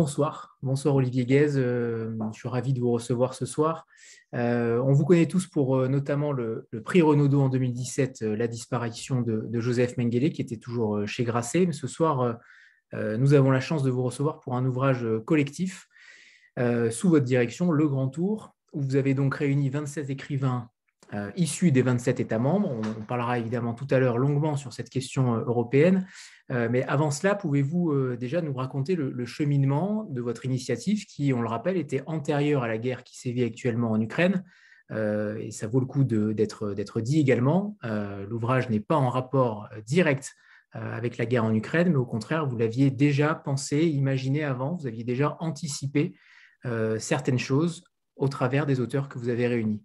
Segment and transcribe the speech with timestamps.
[0.00, 3.86] Bonsoir, bonsoir Olivier Guez, euh, je suis ravi de vous recevoir ce soir.
[4.34, 9.20] Euh, on vous connaît tous pour euh, notamment le, prix Renaudot en 2017, la disparition
[9.20, 11.66] de, Joseph Mengele qui était toujours chez Grasset.
[11.66, 12.38] Mais ce soir,
[12.94, 15.86] nous avons la chance de vous recevoir pour un ouvrage collectif
[16.90, 20.70] sous votre direction, Le Grand Tour, où vous avez donc réuni 27 écrivains
[21.12, 22.70] euh, issus des 27 États membres.
[22.70, 26.06] On, parlera évidemment tout à l'heure longuement sur cette question euh, européenne.
[26.52, 31.42] Euh, mais avant cela, pouvez-vous déjà nous raconter le, cheminement de votre initiative qui, on
[31.42, 34.44] le rappelle, était antérieure à la guerre qui sévit actuellement en Ukraine
[34.92, 37.76] et ça vaut le coup d'être dit également.
[38.28, 40.34] L'ouvrage n'est pas en rapport direct
[40.72, 44.88] avec la guerre en Ukraine, mais au contraire, vous l'aviez déjà pensé, imaginé avant, vous
[44.88, 46.16] aviez déjà anticipé
[46.98, 47.84] certaines choses
[48.16, 49.80] au travers des auteurs que vous avez réunis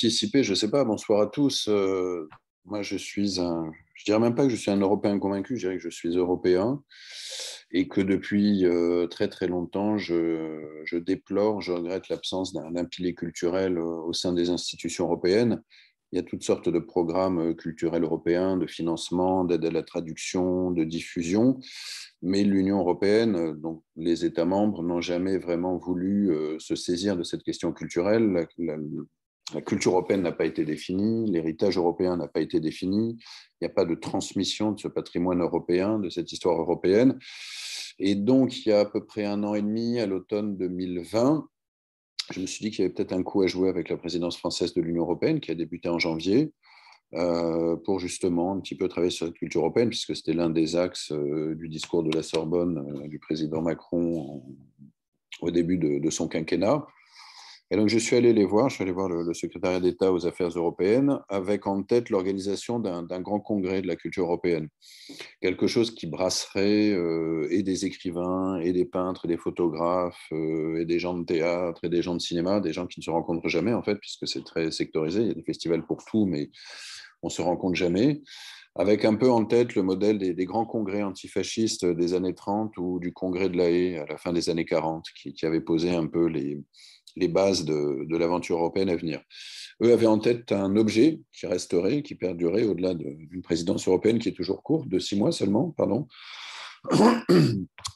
[0.00, 1.68] je ne sais pas, bonsoir à tous.
[1.68, 2.28] Euh,
[2.64, 5.66] moi, je suis un, je dirais même pas que je suis un Européen convaincu, je
[5.66, 6.82] dirais que je suis européen
[7.70, 13.14] et que depuis euh, très très longtemps, je, je déplore, je regrette l'absence d'un pilier
[13.14, 15.62] culturel euh, au sein des institutions européennes.
[16.12, 20.70] Il y a toutes sortes de programmes culturels européens, de financement, d'aide à la traduction,
[20.70, 21.60] de diffusion,
[22.22, 27.42] mais l'Union européenne, donc les États membres, n'ont jamais vraiment voulu se saisir de cette
[27.42, 28.48] question culturelle.
[29.64, 33.74] Culture européenne n'a pas été définie, l'héritage européen n'a pas été défini, il n'y a
[33.74, 37.18] pas de transmission de ce patrimoine européen, de cette histoire européenne.
[37.98, 41.48] Et donc, il y a à peu près un an et demi, à l'automne 2020,
[42.30, 44.36] je me suis dit qu'il y avait peut-être un coup à jouer avec la présidence
[44.36, 46.52] française de l'Union européenne, qui a débuté en janvier,
[47.14, 50.76] euh, pour justement un petit peu travailler sur la culture européenne, puisque c'était l'un des
[50.76, 54.42] axes euh, du discours de la Sorbonne euh, du président Macron
[55.40, 56.84] au début de son quinquennat.
[57.70, 60.26] Et donc, je suis allé les voir, je suis allé voir le, secrétariat d'État aux
[60.26, 64.68] affaires européennes avec en tête l'organisation d'un grand congrès de la culture européenne.
[65.42, 70.80] Quelque chose qui brasserait euh, et des écrivains, et des peintres, et des photographes, euh,
[70.80, 73.10] et des gens de théâtre, et des gens de cinéma, des gens qui ne se
[73.10, 75.20] rencontrent jamais, en fait, puisque c'est très sectorisé.
[75.20, 76.50] Il y a des festivals pour tout, mais
[77.22, 78.22] on ne se rencontre jamais
[78.76, 83.00] avec un peu en tête le modèle des, grands congrès antifascistes des années 30 ou
[83.00, 85.90] du congrès de la Haye à la fin des années 40, qui, qui avait posé
[85.90, 86.60] un peu les,
[87.18, 89.20] les bases de, l'aventure européenne à venir.
[89.82, 94.28] Eux avaient en tête un objet qui resterait, qui perdurait au-delà d'une présidence européenne qui
[94.28, 96.08] est toujours courte, de six mois seulement, pardon.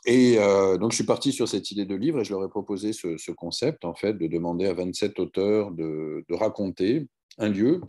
[0.07, 2.49] Et euh, donc, je suis parti sur cette idée de livre et je leur ai
[2.49, 7.07] proposé ce, concept, en fait, de demander à 27 auteurs de, de raconter
[7.39, 7.81] un lieu.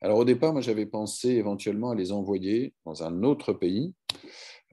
[0.00, 3.94] Alors, au départ, moi, j'avais pensé éventuellement à les envoyer dans un autre pays,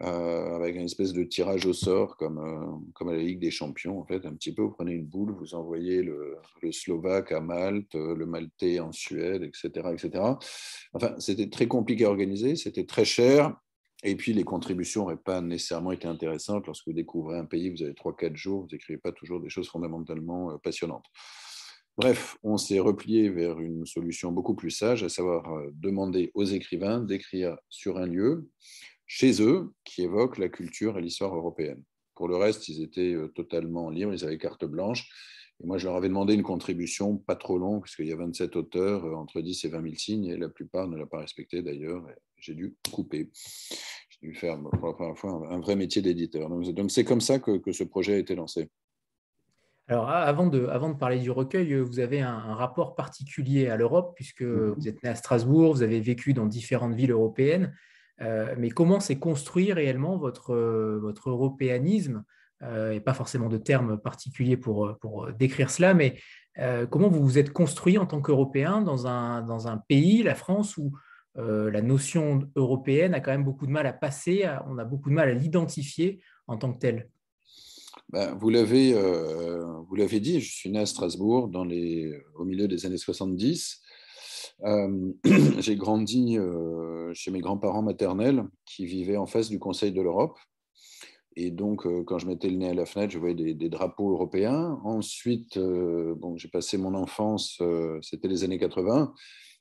[0.01, 3.49] euh, avec une espèce de tirage au sort comme, euh, comme à la Ligue des
[3.49, 3.97] Champions.
[3.97, 6.37] En fait, un petit peu, vous prenez une boule, vous envoyez le,
[6.71, 9.87] Slovaque à Malte, euh, le Maltais en Suède, etc.
[9.93, 10.23] etc.
[10.91, 13.55] Enfin, c'était très compliqué à organiser, c'était très cher.
[14.03, 16.65] Et puis, les contributions n'auraient pas nécessairement été intéressantes.
[16.65, 19.69] Lorsque vous découvrez un pays, vous avez 3-4 jours, vous n'écrivez pas toujours des choses
[19.69, 21.05] fondamentalement passionnantes.
[21.97, 26.99] Bref, on s'est replié vers une solution beaucoup plus sage, à savoir demander aux écrivains
[26.99, 28.49] d'écrire sur un lieu
[29.05, 31.81] chez eux qui évoquent la culture et l'histoire européenne.
[32.15, 35.09] Pour le reste, ils étaient euh, totalement libres, ils avaient carte blanche.
[35.61, 38.55] Et moi, je leur avais demandé une contribution pas trop longue, puisqu'il y a 27
[38.55, 41.61] auteurs, euh, entre 10 et 20 000 signes, et la plupart ne l'ont pas respecté
[41.61, 42.05] d'ailleurs.
[42.37, 43.29] J'ai dû couper.
[44.09, 46.49] J'ai dû faire pour la première fois un vrai métier d'éditeur.
[46.49, 48.69] Donc, c'est comme ça que, ce projet a été lancé.
[49.87, 53.77] Alors, avant de, avant de parler du recueil, vous avez un, un rapport particulier à
[53.77, 54.73] l'Europe, puisque mhm.
[54.73, 57.73] vous êtes né à Strasbourg, vous avez vécu dans différentes villes européennes.
[58.21, 62.23] Euh, mais comment s'est construit réellement votre, euh, votre européanisme?
[62.63, 66.17] Euh, Et pas forcément de termes particuliers pour, pour décrire cela, mais
[66.89, 70.77] comment vous vous êtes construit en tant qu'Européen dans un, dans un pays, la France,
[70.77, 70.93] où
[71.35, 75.15] la notion européenne a quand même beaucoup de mal à passer, on a beaucoup de
[75.15, 77.09] mal à l'identifier en tant que tel
[78.07, 82.69] ben, vous l'avez vous l'avez dit, je suis né à Strasbourg dans les, au milieu
[82.69, 83.81] des années 70.
[84.63, 85.11] Euh,
[85.59, 90.37] j'ai grandi euh, chez mes grands-parents maternels qui vivaient en face du Conseil de l'Europe.
[91.35, 94.11] Et donc, euh, quand je mettais le nez à la fenêtre, je voyais des, drapeaux
[94.11, 94.79] européens.
[94.83, 97.61] Ensuite, bon, j'ai passé mon enfance,
[98.01, 99.13] c'était les années 80.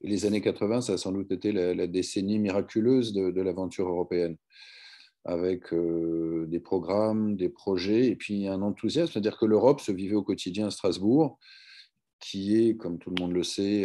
[0.02, 3.88] Et les années 80, ça a sans doute été la, décennie miraculeuse de, de l'aventure
[3.88, 4.36] européenne,
[5.24, 9.12] avec des programmes, des projets, et puis un enthousiasme.
[9.12, 11.40] C'est-à-dire que l'Europe se vivait au quotidien à Strasbourg
[12.20, 13.84] qui est, comme tout le monde le sait,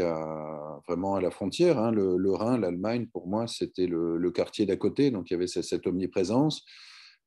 [0.88, 1.78] vraiment à la frontière.
[1.78, 1.92] Hein.
[1.92, 5.88] Le, Rhin, l'Allemagne, pour moi, c'était le, quartier d'à côté, donc il y avait cette,
[5.88, 6.64] omniprésence,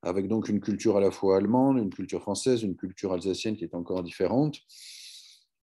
[0.03, 3.65] avec donc une culture à la fois allemande, une culture française, une culture alsacienne qui
[3.65, 4.59] est encore différente.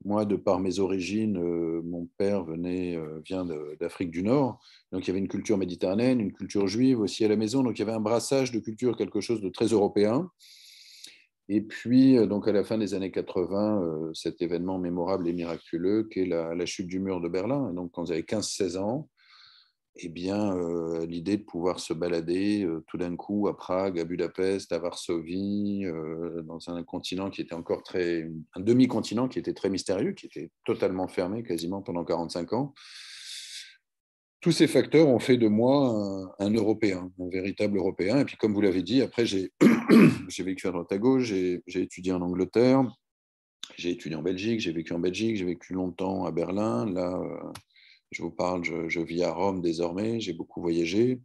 [0.05, 3.45] Moi, de par mes origines, euh, mon père venait, euh, vient
[3.81, 4.61] d'Afrique du Nord,
[4.93, 7.79] donc il y avait une culture méditerranéenne, une culture juive aussi à la maison, donc
[7.79, 10.31] il y avait un brassage de cultures, quelque chose de très européen.
[11.49, 16.27] Et puis, donc à la fin des années 80, cet événement mémorable et miraculeux qu'est
[16.27, 17.71] la, la, chute du mur de Berlin.
[17.71, 19.09] Et donc, quand avez 15-16 ans,
[20.01, 24.05] eh bien, euh, l'idée de pouvoir se balader euh, tout d'un coup à Prague, à
[24.05, 28.31] Budapest, à Varsovie, euh, dans un continent qui était encore très.
[28.55, 32.75] un demi-continent qui était très mystérieux, qui était totalement fermé quasiment pendant 45 ans.
[34.41, 38.21] Tous ces facteurs ont fait de moi un, Européen, un véritable Européen.
[38.21, 39.51] Et puis, comme vous l'avez dit, après, j'ai
[40.39, 42.89] vécu à droite à gauche, j'ai étudié en Angleterre,
[43.77, 46.87] j'ai étudié en Belgique, j'ai vécu en Belgique, j'ai vécu longtemps à Berlin.
[46.87, 47.21] Là,
[48.11, 51.21] je vous parle, je, vis à Rome désormais, j'ai beaucoup voyagé.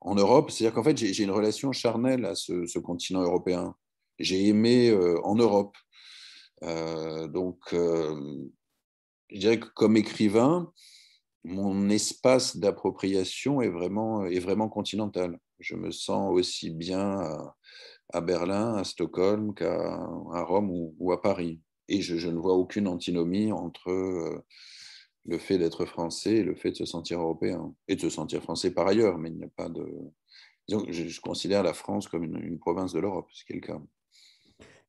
[0.00, 3.74] En Europe, c'est-à-dire qu'en fait, j'ai une relation charnelle à ce, continent européen.
[4.18, 5.76] J'ai aimé euh, en Europe.
[6.64, 8.48] Euh, donc, euh,
[9.30, 10.72] je dirais que comme écrivain,
[11.44, 15.38] mon espace d'appropriation est vraiment, est vraiment continental.
[15.60, 17.54] Je me sens aussi bien
[18.12, 19.96] à, Berlin, à Stockholm qu'à
[20.44, 21.60] Rome ou, à Paris.
[21.88, 24.42] Et je, je, ne vois aucune antinomie entre
[25.28, 28.42] le fait d'être français et le fait de se sentir européen, et de se sentir
[28.42, 29.86] français par ailleurs, mais il n'y a pas de...
[30.68, 33.80] je, considère la France comme une, province de l'Europe, ce qui est le cas.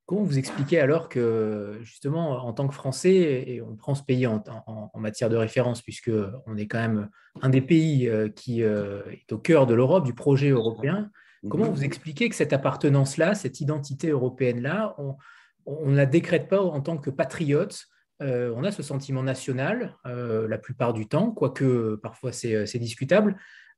[0.10, 4.26] Comment vous expliquez alors que, justement, en tant que Français, et on prend ce pays
[4.26, 4.42] en,
[4.96, 7.10] matière de référence, puisqu'on est quand même
[7.44, 11.12] un des pays euh, qui euh, est au cœur de l'Europe, du projet européen,
[11.48, 11.74] comment mhm.
[11.76, 14.96] vous expliquez que cette appartenance-là, cette identité européenne-là,
[15.68, 17.88] on ne la décrète pas en tant que patriote
[18.22, 22.66] euh, on a ce sentiment national euh, la plupart du temps, quoique parfois c'est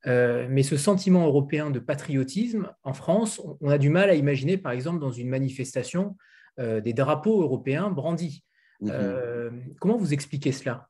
[0.07, 4.57] euh, mais ce sentiment européen de patriotisme, en France, on, a du mal à imaginer,
[4.57, 6.15] par exemple, dans une manifestation,
[6.57, 8.43] des drapeaux européens brandis.
[8.81, 9.73] Mhm.
[9.79, 10.89] comment vous expliquez cela?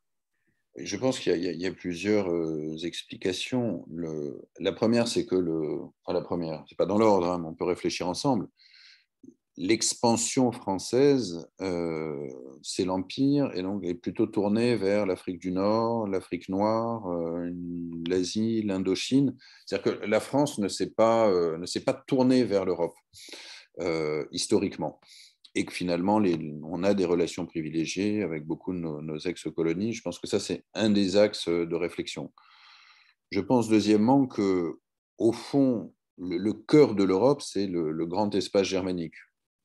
[0.75, 2.27] Je pense qu'il y, a plusieurs
[2.83, 3.85] explications.
[4.59, 5.79] la première, c'est que le.
[6.03, 8.47] Enfin, la première, c'est pas dans l'ordre, hein, mais on peut réfléchir ensemble
[9.57, 12.29] l'expansion française, euh,
[12.61, 17.49] c'est l'Empire, et donc est plutôt tournée vers l'Afrique du Nord, l'Afrique noire, euh,
[18.07, 19.35] l'Asie, l'Indochine.
[19.65, 22.95] C'est-à-dire que la France ne s'est pas, euh, pas tournée vers l'Europe
[24.31, 24.99] historiquement.
[25.55, 26.21] Et que finalement,
[26.63, 29.93] on a des relations privilégiées avec beaucoup de nos, ex-colonies.
[29.93, 32.31] Je pense que ça, c'est un des axes de réflexion.
[33.31, 34.79] Je pense deuxièmement que,
[35.17, 39.15] au fond, le, cœur de l'Europe, c'est le, grand espace germanique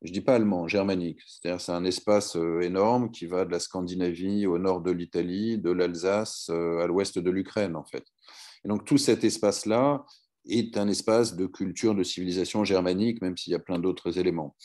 [0.07, 1.21] je dis pas allemand, germanique.
[1.27, 5.59] C'est-à-dire c'est un espace euh, énorme qui va de la Scandinavie au nord de l'Italie,
[5.59, 8.05] de l'Alsace euh, à l'ouest de l'Ukraine en fait.
[8.65, 10.05] Et donc tout cet espace-là
[10.49, 14.57] est un espace de culture, de civilisation germanique, même s'il y a plein d'autres éléments.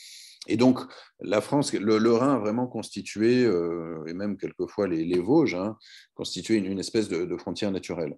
[0.48, 0.80] Et donc,
[1.20, 5.76] la France, le, Rhin a vraiment constitué, euh, et même quelquefois les, Vosges, hein,
[6.14, 8.16] constitué une, espèce de, frontière naturelle.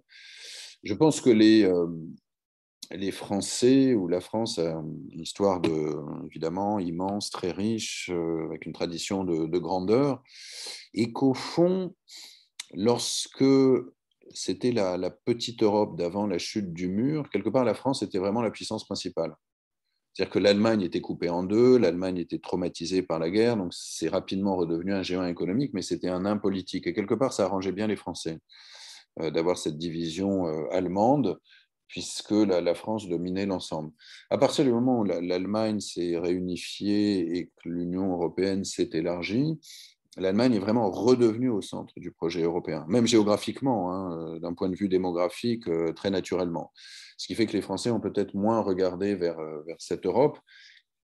[0.83, 1.69] Je pense que les,
[2.91, 5.95] les Français ou la France a une histoire de,
[6.25, 10.21] évidemment immense, très riche, euh, avec une tradition de, grandeur,
[10.93, 11.95] et qu'au fond,
[12.73, 13.45] lorsque
[14.33, 18.41] c'était la, petite Europe d'avant la chute du mur, quelque part la France était vraiment
[18.41, 19.35] la puissance principale.
[20.13, 24.07] C'est-à-dire que l'Allemagne était coupée en deux, l'Allemagne était traumatisée par la guerre, donc c'est
[24.07, 26.87] rapidement redevenu un géant économique, mais c'était un nain politique.
[26.87, 28.39] Et quelque part, ça arrangeait bien les Français
[29.19, 31.37] euh, d'avoir cette division euh, allemande
[31.87, 33.91] puisque la, France dominait l'ensemble.
[34.29, 39.59] À partir du moment où l'Allemagne s'est réunifiée et que l'Union européenne s'est élargie,
[40.17, 44.69] l'Allemagne est vraiment redevenue au centre du projet européen, même géographiquement, hein, euh, d'un point
[44.69, 46.71] de vue démographique, euh, très naturellement.
[47.17, 50.39] Ce qui fait que les Français ont peut-être moins regardé euh, vers cette Europe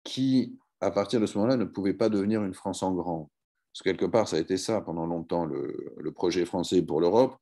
[0.03, 3.29] qui, à partir de ce moment-là, ne pouvait pas devenir une France en grand.
[3.79, 7.37] Parce que quelque part, ça a été ça pendant longtemps, le, projet français pour l'Europe,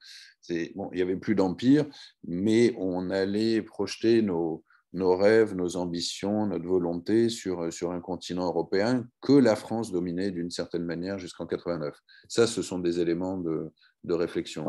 [0.50, 1.88] il n'y avait plus d'empire,
[2.28, 4.64] mais on allait projeter nos,
[4.94, 10.84] rêves, nos ambitions, notre volonté sur, un continent européen que la France dominait d'une certaine
[10.84, 11.98] manière jusqu'en 89.
[12.28, 14.68] Ça, ce sont des éléments de réflexion.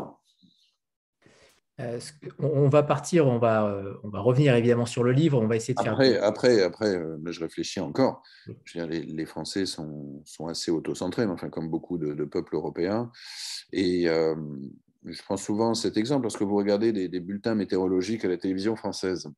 [1.79, 1.99] Euh,
[2.39, 5.55] on va partir, on va, euh, on va revenir évidemment sur le livre, on va
[5.55, 5.93] essayer de faire.
[5.93, 8.21] Après, après, après euh, je réfléchis encore.
[8.65, 13.11] Je veux dire, les, Français sont, sont assez autocentrés, enfin, comme beaucoup de, peuples européens.
[13.71, 14.07] Et,
[15.05, 19.29] je prends souvent cet exemple lorsque vous regardez des, bulletins météorologiques à la télévision française.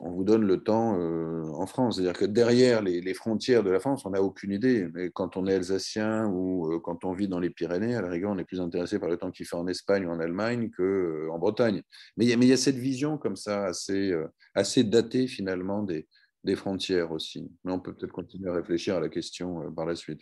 [0.00, 1.96] On vous donne le temps euh, en France.
[1.96, 4.88] C'est-à-dire que derrière les, frontières de la France, on n'a aucune idée.
[4.92, 8.10] Mais quand on est alsacien ou euh, quand on vit dans les Pyrénées, à la
[8.10, 10.70] rigueur, on est plus intéressé par le temps qu'il fait en Espagne ou en Allemagne
[10.70, 11.82] qu'en euh, Bretagne.
[12.16, 16.06] Mais il y, a cette vision comme ça, assez, datée finalement des,
[16.44, 17.50] des frontières aussi.
[17.64, 20.20] Mais on peut peut-être continuer à réfléchir à la question par la suite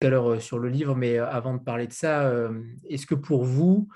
[0.00, 2.28] à l'heure sur le livre, mais avant de parler de ça,
[2.88, 3.86] est-ce que pour vous,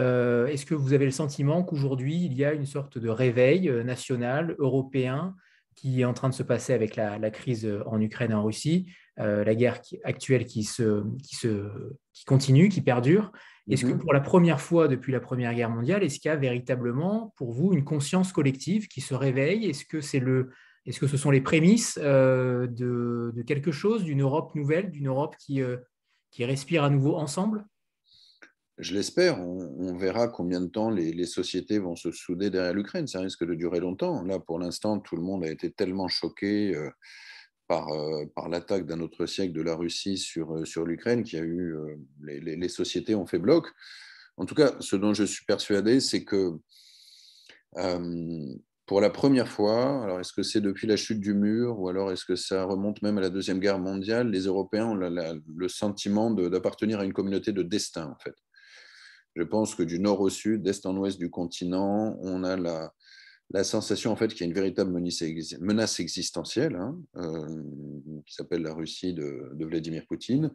[0.00, 4.54] est-ce que vous avez le sentiment qu'aujourd'hui, il y a une sorte de réveil national,
[4.58, 5.34] européen,
[5.74, 8.90] qui est en train de se passer avec la, crise en Ukraine et en Russie,
[9.16, 11.68] la guerre actuelle qui, se, qui, se,
[12.12, 13.32] qui continue, qui perdure?
[13.70, 13.98] Est-ce que mhm.
[13.98, 17.52] pour la première fois depuis la Première Guerre mondiale, est-ce qu'il y a véritablement pour
[17.52, 19.66] vous une conscience collective qui se réveille?
[19.66, 20.50] Est-ce que, c'est le,
[20.86, 25.36] est-ce que ce sont les prémices de, de, quelque chose, d'une Europe nouvelle, d'une Europe
[25.38, 25.62] qui,
[26.30, 27.64] qui respire à nouveau ensemble?
[28.80, 29.40] Je l'espère.
[29.40, 33.06] On, verra combien de temps les, sociétés vont se souder derrière l'Ukraine.
[33.06, 34.22] Ça risque de durer longtemps.
[34.22, 36.90] Là, pour l'instant, tout le monde a été tellement choqué euh,
[37.68, 41.42] par, euh, par l'attaque d'un autre siècle de la Russie sur, euh, l'Ukraine qu'il y
[41.42, 41.74] a eu.
[42.22, 43.66] Les, sociétés ont fait bloc.
[44.36, 46.58] En tout cas, ce dont je suis persuadé, c'est que
[48.86, 52.10] pour la première fois, alors est-ce que c'est depuis la chute du mur ou alors
[52.10, 56.30] est-ce que ça remonte même à la Deuxième Guerre mondiale, les Européens ont le sentiment
[56.30, 58.34] d'appartenir à une communauté de destin, en fait.
[59.40, 63.64] Je pense que du nord au sud, d'est en ouest du continent, on a la,
[63.64, 67.62] sensation en fait qu'il y a une véritable menace existentielle hein, euh,
[68.26, 70.52] qui s'appelle la Russie de, Vladimir Poutine,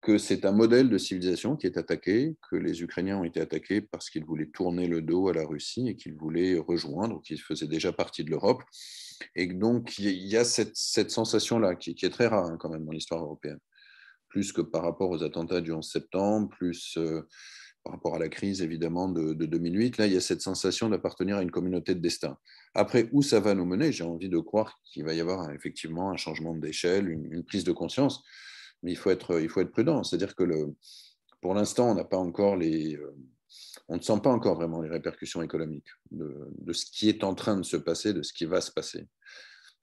[0.00, 3.80] que c'est un modèle de civilisation qui est attaqué, que les Ukrainiens ont été attaqués
[3.80, 7.68] parce qu'ils voulaient tourner le dos à la Russie et qu'ils voulaient rejoindre, qu'ils faisaient
[7.68, 8.64] déjà partie de l'Europe.
[9.36, 12.84] Et donc il y a cette, cette sensation-là qui, est très rare hein, quand même
[12.84, 13.60] dans l'histoire européenne,
[14.28, 16.96] plus que par rapport aux attentats du 11 septembre, plus...
[16.96, 17.22] Euh,
[17.84, 19.98] par rapport à la crise évidemment de, 2008.
[19.98, 22.36] Là, il y a cette sensation d'appartenir à une communauté de destin.
[22.74, 26.10] Après, où ça va nous mener J'ai envie de croire qu'il va y avoir effectivement
[26.10, 28.22] un changement d'échelle, une, prise de conscience,
[28.82, 30.04] mais il faut être, il faut être prudent.
[30.04, 30.74] C'est-à-dire que le,
[31.40, 33.16] pour l'instant, on n'a pas encore les, euh,
[33.88, 37.56] on ne sent pas encore vraiment les répercussions économiques de, ce qui est en train
[37.56, 39.06] de se passer, de ce qui va se passer.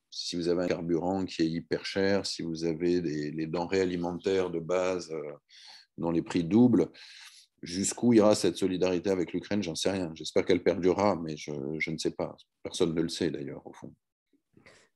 [0.10, 3.82] Si vous avez un carburant qui est hyper cher, si vous avez des, les denrées
[3.82, 5.34] alimentaires de base euh,
[5.98, 6.90] dont les prix doublent,
[7.62, 10.12] Jusqu'où ira cette solidarité avec l'Ukraine J'en sais rien.
[10.16, 11.52] J'espère qu'elle perdurera, mais je,
[11.92, 12.36] ne sais pas.
[12.64, 13.94] Personne ne le sait d'ailleurs, au fond.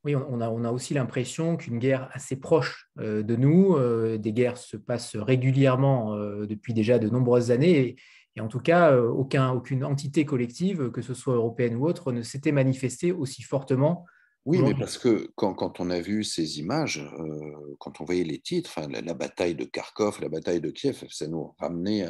[0.06, 4.58] Oui, on a, aussi l'impression qu'une guerre assez proche euh, de nous, euh, des guerres
[4.58, 7.96] se passent régulièrement euh, depuis déjà de nombreuses années,
[8.36, 12.24] et, en tout cas, aucun, aucune entité collective, que ce soit européenne ou autre, ne
[12.24, 14.06] s'était manifestée aussi fortement
[14.46, 18.40] oui, mais parce que quand, on a vu ces images, euh, quand on voyait les
[18.40, 22.06] titres, la, bataille de Kharkov, la bataille de Kiev, ça nous ramenait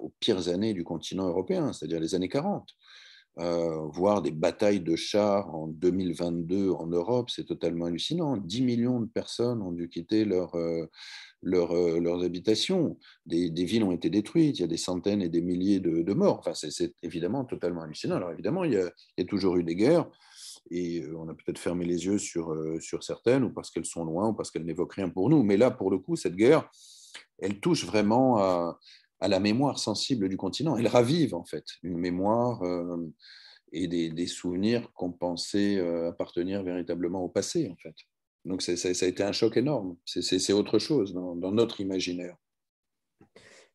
[0.00, 2.68] aux pires années du continent européen, c'est-à-dire les années 40.
[3.40, 8.36] Euh, voir des batailles de chars en 2022 en Europe, c'est totalement hallucinant.
[8.36, 10.90] 10 millions de personnes ont dû quitter leur, euh,
[11.42, 12.98] leurs habitations.
[13.26, 16.40] Des, villes ont été détruites, il y a des centaines et des milliers de, morts.
[16.40, 18.16] Enfin, c'est évidemment totalement hallucinant.
[18.16, 20.10] Alors évidemment, il y a, il y a toujours eu des guerres
[20.70, 23.84] et euh, on a peut-être fermé les yeux sur, euh, sur certaines, ou parce qu'elles
[23.84, 25.42] sont loin, ou parce qu'elles n'évoquent rien pour nous.
[25.42, 26.70] Mais là, pour le coup, cette guerre,
[27.38, 28.78] elle touche vraiment à,
[29.20, 30.76] la mémoire sensible du continent.
[30.76, 33.12] Elle ravive, en fait, une mémoire euh,
[33.72, 37.94] et des, souvenirs qu'on pensait appartenir véritablement au passé, en fait.
[38.44, 39.96] Donc ça, a été un choc énorme.
[40.04, 42.36] C'est autre chose dans notre imaginaire.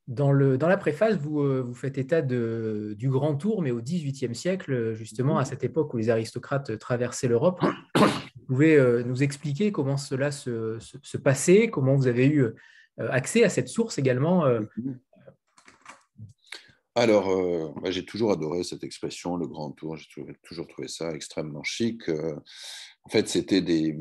[0.08, 3.72] Dans, le, dans la préface, vous, euh, vous faites état de, du Grand Tour, mais
[3.72, 7.62] au XVIIIe siècle, justement, à cette époque où les aristocrates traversaient l'Europe.
[7.96, 12.54] Vous pouvez euh, nous expliquer comment cela se, se, passait, comment vous avez eu euh,
[12.98, 14.46] accès à cette source également
[16.96, 17.28] alors,
[17.86, 19.98] j'ai toujours adoré cette expression, le grand tour.
[19.98, 20.08] J'ai
[20.44, 22.04] toujours, trouvé ça extrêmement chic.
[23.06, 23.96] En fait, c'était des,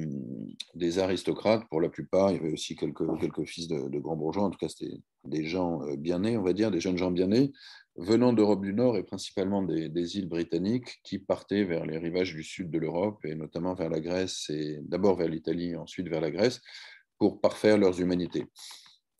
[0.74, 2.30] des, aristocrates pour la plupart.
[2.30, 4.44] Il y avait aussi quelques, fils de, grands bourgeois.
[4.44, 7.26] En tout cas, c'était des gens bien nés, on va dire, des jeunes gens bien
[7.26, 7.52] nés,
[7.96, 12.44] venant d'Europe du Nord et principalement des, îles britanniques, qui partaient vers les rivages du
[12.44, 16.30] sud de l'Europe et notamment vers la Grèce et d'abord vers l'Italie, ensuite vers la
[16.30, 16.60] Grèce,
[17.18, 18.46] pour parfaire leurs humanités.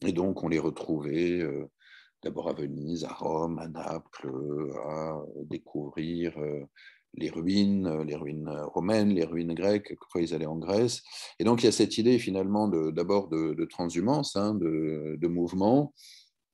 [0.07, 1.43] Et donc, on les retrouvait
[2.23, 4.31] d'abord à Venise, à Rome, à Naples,
[4.85, 6.65] à découvrir euh,
[7.14, 11.02] les ruines, euh, les ruines romaines, les ruines grecques, quand ils allaient en Grèce.
[11.38, 15.92] Et donc il y a cette idée finalement d'abord de, transhumance, hein, de, mouvement,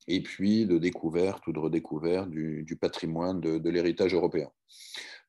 [0.07, 4.49] et puis de découverte ou de redécouverte du, patrimoine de l'héritage européen.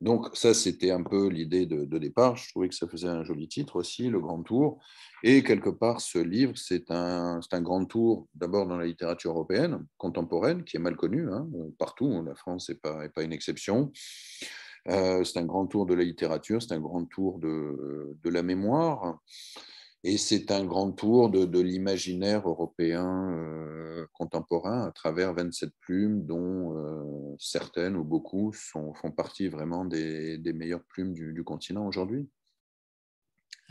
[0.01, 2.37] Donc ça, c'était un peu l'idée de, départ.
[2.37, 4.83] Je trouvais que ça faisait un joli titre aussi, Le Grand Tour.
[5.23, 9.85] Et quelque part, ce livre, c'est un, un, grand tour d'abord dans la littérature européenne
[9.99, 11.47] contemporaine, qui est mal connue hein,
[11.79, 12.23] partout.
[12.25, 13.93] La France n'est pas, pas, une exception.
[14.89, 19.21] Euh, c'est un grand tour de la littérature, c'est un grand tour de, la mémoire.
[20.03, 26.77] Et c'est un grand tour de, l'imaginaire européen euh, contemporain à travers 27 plumes, dont
[26.77, 32.29] euh, certaines ou beaucoup font partie vraiment des, meilleures plumes du, continent aujourd'hui.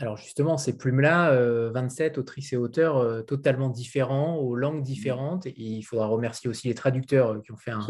[0.00, 1.30] Alors justement, ces plumes-là,
[1.72, 4.82] 27 euh, autrices et auteurs euh, totalement différents, aux langues mmh.
[4.82, 7.86] différentes, et il faudra remercier aussi les traducteurs euh, qui ont fait un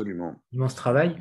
[0.53, 1.17] immense travail,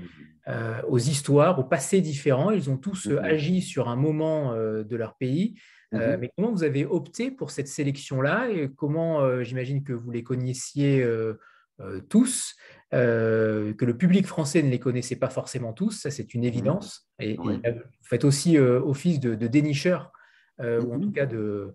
[0.48, 0.52] mmh.
[0.88, 2.50] aux histoires, aux passés différents.
[2.50, 3.20] Ils ont tous mmh.
[3.20, 5.60] agi sur un moment de leur pays.
[5.92, 11.06] mais comment vous avez opté pour cette sélection-là et comment, j'imagine que vous les connaissiez
[12.10, 12.56] tous,
[12.92, 17.08] que le public français ne les connaissait pas forcément tous, ça c'est une évidence.
[17.20, 17.62] Et, vous
[18.02, 20.12] faites aussi office de, de dénicheur
[20.62, 21.14] euh, ou en tout mhm.
[21.14, 21.74] cas de,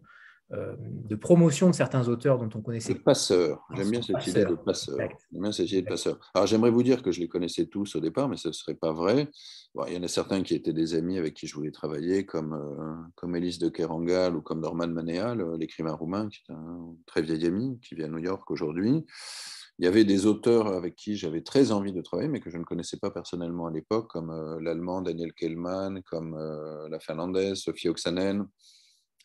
[0.52, 2.92] euh, de promotion de certains auteurs dont on connaissait.
[2.92, 4.98] Le passeur, j'aime bien cette idée de passeur.
[4.98, 6.18] J'aime bien cette idée de passeur.
[6.34, 8.74] Alors j'aimerais vous dire que je les connaissais tous au départ, mais ce ne serait
[8.74, 9.30] pas vrai.
[9.88, 12.52] il y en a certains qui étaient des amis avec qui je voulais travailler, comme,
[12.52, 17.22] euh, comme Élise de Kerangal ou comme Norman Manéal, l'écrivain roumain, qui est un très
[17.22, 19.06] vieil ami, qui vit à New York aujourd'hui.
[19.78, 22.58] Il y avait des auteurs avec qui j'avais très envie de travailler, mais que je
[22.58, 26.38] ne connaissais pas personnellement à l'époque, comme l'allemand Daniel Kellman, comme
[26.88, 28.46] la finlandaise Sophie Oksanen,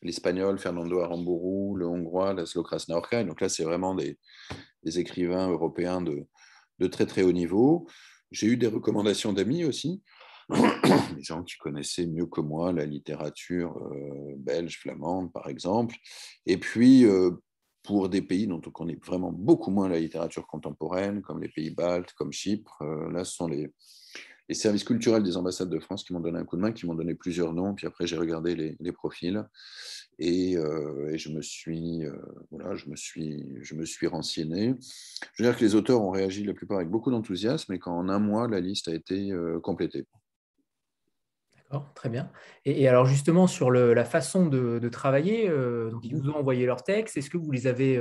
[0.01, 3.23] l'espagnol Fernando Aramburu, le hongrois Laszlo Krasnaorka.
[3.23, 4.17] Donc là, c'est vraiment des,
[4.83, 7.87] écrivains européens de, très très haut niveau.
[8.31, 10.01] J'ai eu des recommandations d'amis aussi,
[10.49, 15.95] des gens qui connaissaient mieux que moi la littérature euh, belge, flamande, par exemple.
[16.45, 17.31] Et puis, euh,
[17.83, 21.71] pour des pays dont on connaît vraiment beaucoup moins la littérature contemporaine, comme les pays
[21.71, 23.71] baltes, comme Chypre, euh, là, ce sont les,
[24.49, 26.87] les services culturels des ambassades de France qui m'ont donné un coup de main, qui
[26.87, 27.75] m'ont donné plusieurs noms.
[27.75, 29.45] Puis après, j'ai regardé les, profils
[30.17, 32.13] et, euh, je me suis, euh,
[32.49, 34.73] voilà, je me suis, je me suis renseigné.
[35.33, 38.09] Je veux dire que les auteurs ont réagi la plupart avec beaucoup d'enthousiasme et qu'en
[38.09, 40.07] un mois, la liste a été euh, complétée.
[41.55, 42.31] D'accord, très bien.
[42.65, 47.15] Et, alors justement sur la façon de, travailler, donc ils vous ont envoyé leurs textes.
[47.17, 47.99] Est-ce que vous les avez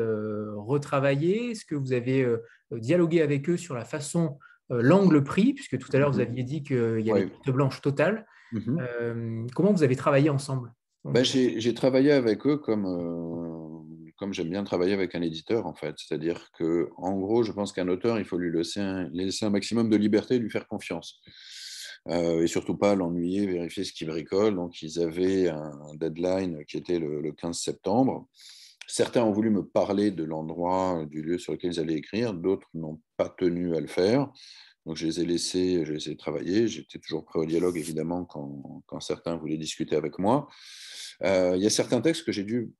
[0.57, 1.50] retravaillés?
[1.50, 2.26] Est-ce que vous avez
[2.71, 6.26] dialogué avec eux sur la façon euh, l'angle pris, puisque tout à l'heure vous mhm.
[6.28, 8.26] aviez dit qu'il y avait une carte blanche totale.
[8.52, 8.78] Mhm.
[8.81, 10.73] Euh, comment vous avez travaillé ensemble
[11.04, 15.75] ben, J'ai travaillé avec eux comme, euh, comme j'aime bien travailler avec un éditeur, en
[15.75, 15.95] fait.
[15.97, 19.50] C'est-à-dire que, en gros, je pense qu'un auteur, il faut lui laisser un, laisser un
[19.50, 21.21] maximum de liberté, lui faire confiance.
[22.11, 24.54] et surtout pas l'ennuyer, vérifier ce qu'il bricole.
[24.54, 28.28] Donc, ils avaient un deadline qui était le, le 15 septembre.
[28.91, 32.67] Certains ont voulu me parler de l'endroit, du lieu sur lequel ils allaient écrire, d'autres
[32.73, 34.33] n'ont pas tenu à le faire.
[34.87, 36.67] Donc je les ai laissés, j'ai essayé de travailler.
[36.67, 40.49] J'étais toujours prêt au dialogue, évidemment, quand, quand certains voulaient discuter avec moi.
[41.23, 42.73] Euh, il y a certains textes que j'ai dû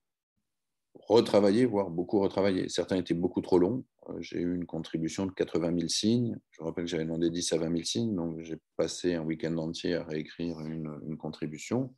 [1.09, 2.69] retravailler, voire beaucoup retravailler.
[2.69, 3.85] Certains étaient beaucoup trop longs.
[4.11, 6.39] Euh, j'ai eu une contribution de 80 000 signes.
[6.51, 9.57] Je rappelle que j'avais demandé 10 à 20 000 signes, donc j'ai passé un week-end
[9.57, 11.95] entier à réécrire une, contribution.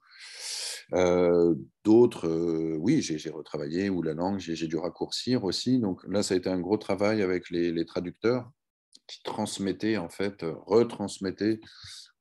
[0.93, 5.79] Euh, d'autres, euh, oui, j'ai retravaillé, ou la langue, j'ai dû raccourcir aussi.
[5.79, 8.51] Donc là, ça a été un gros travail avec les, traducteurs
[9.07, 11.61] qui transmettaient, en fait, retransmettaient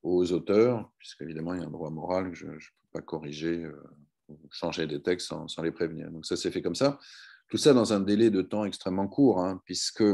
[0.02, 2.58] aux auteurs, puisqu'évidemment, il y a un droit moral que je ne peux
[2.92, 3.64] pas corriger,
[4.50, 6.10] changer des textes sans, les prévenir.
[6.10, 6.98] Donc ça s'est fait comme ça.
[7.48, 10.04] Tout ça dans un délai de temps extrêmement court, hein, puisque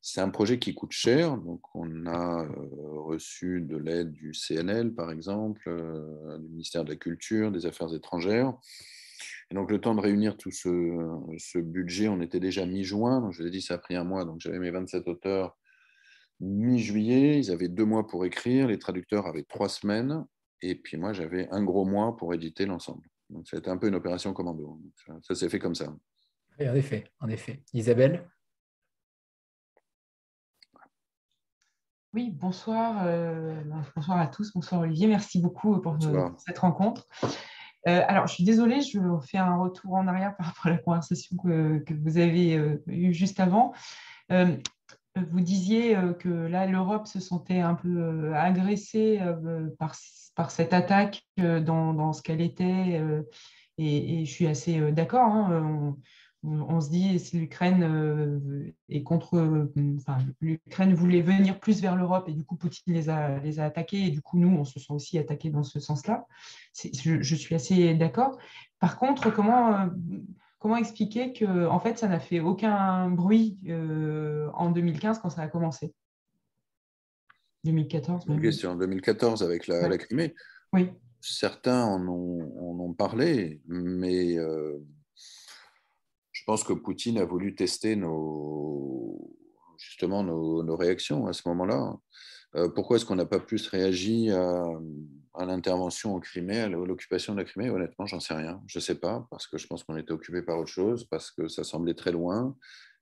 [0.00, 2.48] c'est un projet qui coûte cher, donc on a euh,
[3.00, 7.94] reçu de l'aide du CNL, par exemple, euh, du ministère de la Culture, des Affaires
[7.94, 8.52] étrangères.
[9.50, 13.46] Et donc le temps de réunir tout ce, budget, on était déjà mi-juin, je vous
[13.46, 15.56] ai dit ça a pris un mois, donc j'avais mes 27 auteurs
[16.40, 20.24] mi-juillet, ils avaient deux mois pour écrire, les traducteurs avaient trois semaines,
[20.62, 23.08] et puis moi j'avais un gros mois pour éditer l'ensemble.
[23.30, 24.80] Donc c'était un peu une opération commando.
[25.22, 25.92] ça s'est fait comme ça.
[26.60, 27.62] en effet, en effet.
[27.72, 28.24] Isabelle?
[32.14, 33.62] Oui, bonsoir, euh,
[33.96, 37.08] bonsoir à tous, bonsoir Olivier, merci beaucoup pour, euh, cette rencontre.
[37.88, 40.76] Euh, alors, je suis désolée, je fais un retour en arrière par rapport à la
[40.76, 43.72] conversation que, vous avez eue juste avant.
[45.16, 49.20] Vous disiez que là, l'Europe se sentait un peu agressée
[49.78, 49.94] par,
[50.34, 53.02] par, cette attaque dans, ce qu'elle était,
[53.78, 55.26] et, je suis assez d'accord.
[55.32, 55.96] Hein,
[56.44, 59.70] on se dit si l'Ukraine euh, est contre,
[60.40, 64.06] l'Ukraine voulait venir plus vers l'Europe et du coup Poutine les a, les a attaqués
[64.06, 66.26] et du coup nous on se sent aussi attaqués dans ce sens-là.
[66.74, 68.38] Je, suis assez d'accord.
[68.80, 69.86] Par contre, comment, euh,
[70.62, 75.42] comment expliquer que en fait ça n'a fait aucun bruit euh, en 2015 quand ça
[75.42, 75.92] a commencé?
[77.64, 78.74] 2014 Une question.
[78.76, 80.34] 2014 avec la, Crimée.
[80.72, 80.90] Oui.
[81.20, 84.36] Certains en ont, en ont parlé, mais
[86.42, 89.32] je pense que Poutine a voulu tester nos,
[89.78, 91.96] justement nos, réactions à ce moment-là.
[92.54, 94.64] Euh, pourquoi est-ce qu'on n'a pas plus réagi à,
[95.46, 97.70] l'intervention au Crimée, à l'occupation de la Crimée?
[97.70, 98.62] Honnêtement, j'en sais rien.
[98.66, 101.30] Je ne sais pas, parce que je pense qu'on était occupé par autre chose, parce
[101.30, 102.56] que ça semblait très loin,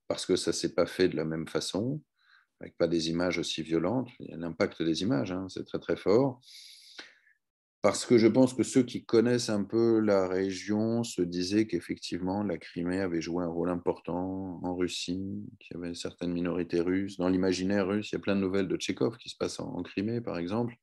[0.06, 2.00] parce que ça ne s'est pas fait de la même façon,
[2.60, 4.08] avec pas des images aussi violentes.
[4.20, 6.40] Il y a l'impact des images, hein, c'est très très fort.
[7.82, 12.42] Parce que je pense que ceux qui connaissent un peu la région se disaient qu'effectivement
[12.42, 17.16] la Crimée avait joué un rôle important en Russie, qu'il y avait certaines minorités russes.
[17.16, 19.82] Dans l'imaginaire russe, il y a plein de nouvelles de Tchékov qui se passent en,
[19.82, 20.74] Crimée, par exemple.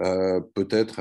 [0.00, 1.00] Euh, peut-être,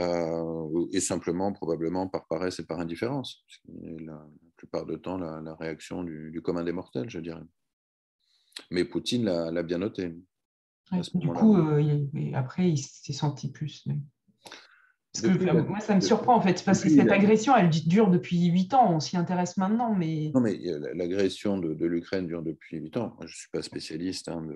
[0.93, 3.43] et simplement, probablement par paresse et par indifférence.
[3.67, 4.27] La, la
[4.63, 7.43] plupart du temps, la, réaction du, commun des mortels, je dirais.
[8.71, 10.15] Mais Poutine l'a bien noté.
[11.13, 13.85] du coup, euh, après, il s'est senti plus.
[15.13, 18.45] Parce que moi, ça me surprend en fait, parce que cette agression, elle dure depuis
[18.45, 20.31] 8 ans, on s'y intéresse maintenant, mais...
[20.33, 20.59] Non, mais
[20.95, 23.15] l'agression de, l'Ukraine dure depuis 8 ans.
[23.19, 24.55] je ne suis pas spécialiste hein, de...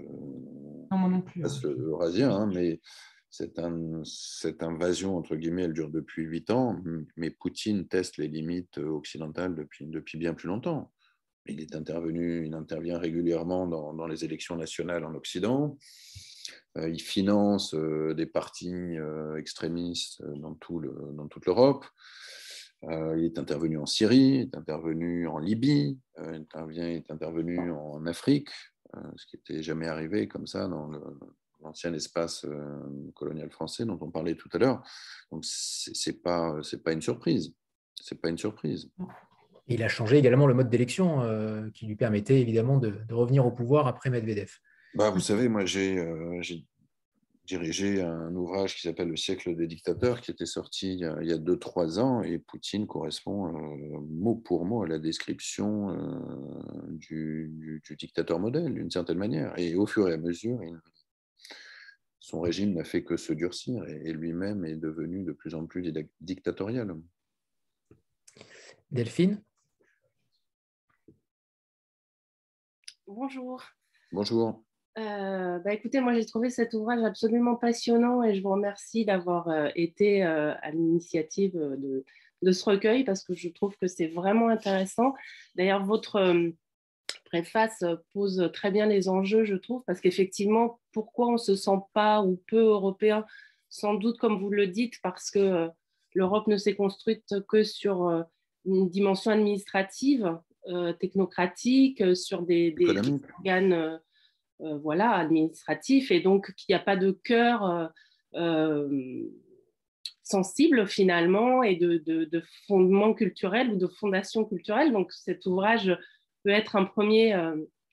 [0.91, 1.43] Non, moi non plus.
[1.63, 2.81] Eurasien, hein, mais
[3.29, 3.61] cette,
[4.03, 6.81] cette invasion, entre guillemets, elle dure depuis 8 ans,
[7.17, 10.91] mais Poutine teste les limites occidentales depuis, depuis bien plus longtemps.
[11.45, 15.77] Il est intervenu, il intervient régulièrement dans, dans les élections nationales en Occident.
[16.77, 21.85] Euh, il finance euh, des partis euh, extrémistes dans, tout le, dans toute l'Europe.
[22.83, 28.49] il est intervenu en Syrie, il est intervenu en Libye, il est intervenu en Afrique,
[29.15, 30.91] ce qui n'était jamais arrivé comme ça dans
[31.63, 32.45] l'ancien espace
[33.15, 34.83] colonial français dont on parlait tout à l'heure.
[35.31, 37.55] Donc c'est pas c'est pas une surprise.
[37.99, 38.91] C'est pas une surprise.
[39.67, 43.51] il a changé également le mode d'élection qui lui permettait évidemment de, de, revenir au
[43.51, 44.51] pouvoir après Medvedev.
[44.97, 46.65] Bah, vous savez, moi, euh, j'ai
[47.45, 51.37] dirigé un ouvrage qui s'appelle Le siècle des dictateurs, qui était sorti il y a
[51.37, 58.39] 2-3 ans, et Poutine correspond euh, mot pour mot à la description euh, du, dictateur
[58.39, 59.53] modèle, d'une certaine manière.
[59.59, 60.59] Et au fur et à mesure,
[62.19, 65.93] son régime n'a fait que se durcir, et, lui-même est devenu de plus en plus
[66.21, 66.95] dictatorial.
[68.89, 69.43] Delphine?
[73.05, 73.63] Bonjour.
[74.11, 74.66] Bonjour.
[74.97, 79.47] Euh, bah écoutez, moi j'ai trouvé cet ouvrage absolument passionnant et je vous remercie d'avoir
[79.47, 82.03] euh, été euh, à l'initiative de,
[82.41, 85.13] de, ce recueil parce que je trouve que c'est vraiment intéressant.
[85.53, 86.35] D'ailleurs, votre
[87.25, 87.83] préface
[88.13, 92.23] pose très bien les enjeux, je trouve, parce qu'effectivement, pourquoi on ne se sent pas
[92.23, 93.23] ou peu européen?
[93.69, 95.69] Sans doute, comme vous le dites, parce que
[96.15, 98.25] l'Europe ne s'est construite que sur
[98.65, 100.39] une dimension administrative,
[100.99, 102.97] technocratique, sur des, des
[103.37, 103.99] organes
[104.59, 107.87] voilà, administratif, et donc qu'il n'y a pas de cœur euh,
[108.35, 109.23] euh,
[110.23, 114.91] sensible finalement et de, de, fondement culturel ou de fondation culturelle.
[114.91, 115.97] Donc cet ouvrage
[116.43, 117.33] peut être un premier,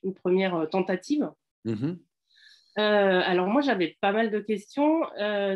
[0.03, 1.31] une première tentative.
[1.65, 1.97] Mm-hmm.
[2.77, 5.03] alors moi j'avais pas mal de questions,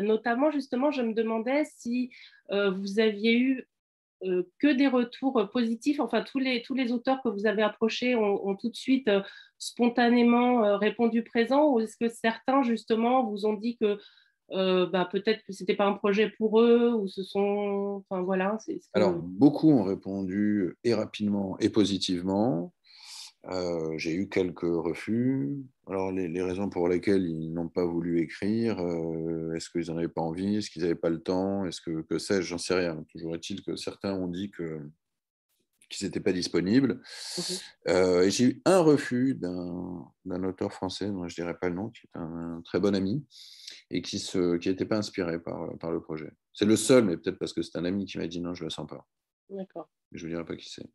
[0.01, 2.11] notamment justement je me demandais si
[2.49, 3.65] vous aviez eu euh,
[4.21, 5.99] que des retours positifs.
[5.99, 9.21] Enfin, tous les, tous les auteurs que vous avez approchés ont, tout de suite euh,
[9.57, 13.97] spontanément euh, répondu présent ou est-ce que certains, justement, vous ont dit que
[14.51, 18.03] bah, peut-être que ce n'était pas un projet pour eux ou ce sont.
[18.09, 18.57] Enfin, voilà.
[18.93, 22.73] Alors, beaucoup ont répondu et rapidement et positivement.
[23.47, 25.49] Euh, j'ai eu quelques refus.
[25.89, 30.07] Alors, les, raisons pour lesquelles ils n'ont pas voulu écrire, euh, est-ce qu'ils n'en avaient
[30.07, 33.03] pas envie, est-ce qu'ils n'avaient pas le temps, est-ce que, que sais-je, j'en sais rien.
[33.11, 34.79] Toujours est-il que certains ont dit que,
[35.89, 37.01] qu'ils n'étaient pas disponibles.
[37.87, 41.75] Euh, et j'ai eu un refus d'un, auteur français, dont je ne dirais pas le
[41.75, 43.25] nom, qui est un, très bon ami,
[43.89, 46.31] et qui n'était qui pas inspiré par, par le projet.
[46.53, 48.61] C'est le seul, mais peut-être parce que c'est un ami qui m'a dit non, je
[48.61, 49.07] ne le sens pas.
[49.49, 49.89] D'accord.
[50.11, 50.85] Je ne vous dirai pas qui c'est.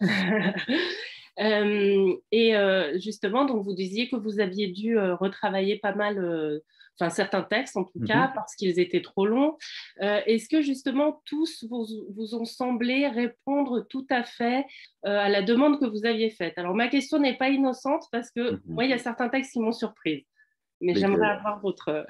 [1.40, 6.62] Euh, et euh, justement, donc vous disiez que vous aviez dû euh, retravailler pas mal,
[6.98, 8.32] enfin certains textes en tout cas, mhm.
[8.34, 9.56] parce qu'ils étaient trop longs.
[10.00, 14.64] Est-ce que justement tous vous, vous, ont semblé répondre tout à fait
[15.02, 16.56] à la demande que vous aviez faite?
[16.56, 18.60] Alors ma question n'est pas innocente parce que mhm.
[18.66, 20.24] moi, il y a certains textes qui m'ont surprise,
[20.80, 22.06] mais j'aimerais avoir votre...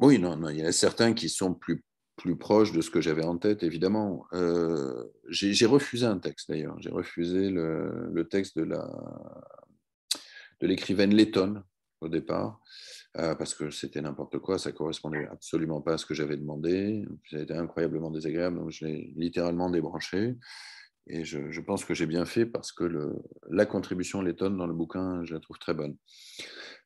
[0.00, 1.82] Oui, non, non, il y en a certains qui sont plus
[2.18, 4.26] plus proche de ce que j'avais en tête, évidemment.
[4.34, 6.76] Euh, j'ai refusé un texte, d'ailleurs.
[6.80, 8.66] J'ai refusé le, texte de
[10.60, 11.62] l'écrivaine lettonne
[12.00, 12.60] au départ,
[13.16, 17.06] euh, parce que c'était n'importe quoi, ça correspondait absolument pas à ce que j'avais demandé.
[17.30, 20.36] Ça a été incroyablement désagréable, donc je l'ai littéralement débranché.
[21.10, 23.14] Et je, pense que j'ai bien fait parce que
[23.48, 25.96] la contribution lettonne dans le bouquin, je la trouve très bonne.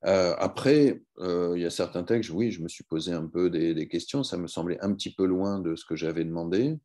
[0.05, 3.51] Euh, après, euh, il y a certains textes, oui, je me suis posé un peu
[3.51, 6.79] des, questions, ça me semblait un petit peu loin de ce que j'avais demandé.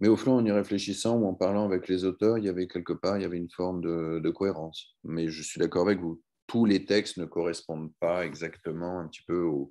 [0.00, 2.68] Mais au fond, en y réfléchissant ou en parlant avec les auteurs, il y avait
[2.68, 4.96] quelque part, il y avait une forme de, cohérence.
[5.02, 9.22] Mais je suis d'accord avec vous, tous les textes ne correspondent pas exactement un petit
[9.26, 9.70] peu au,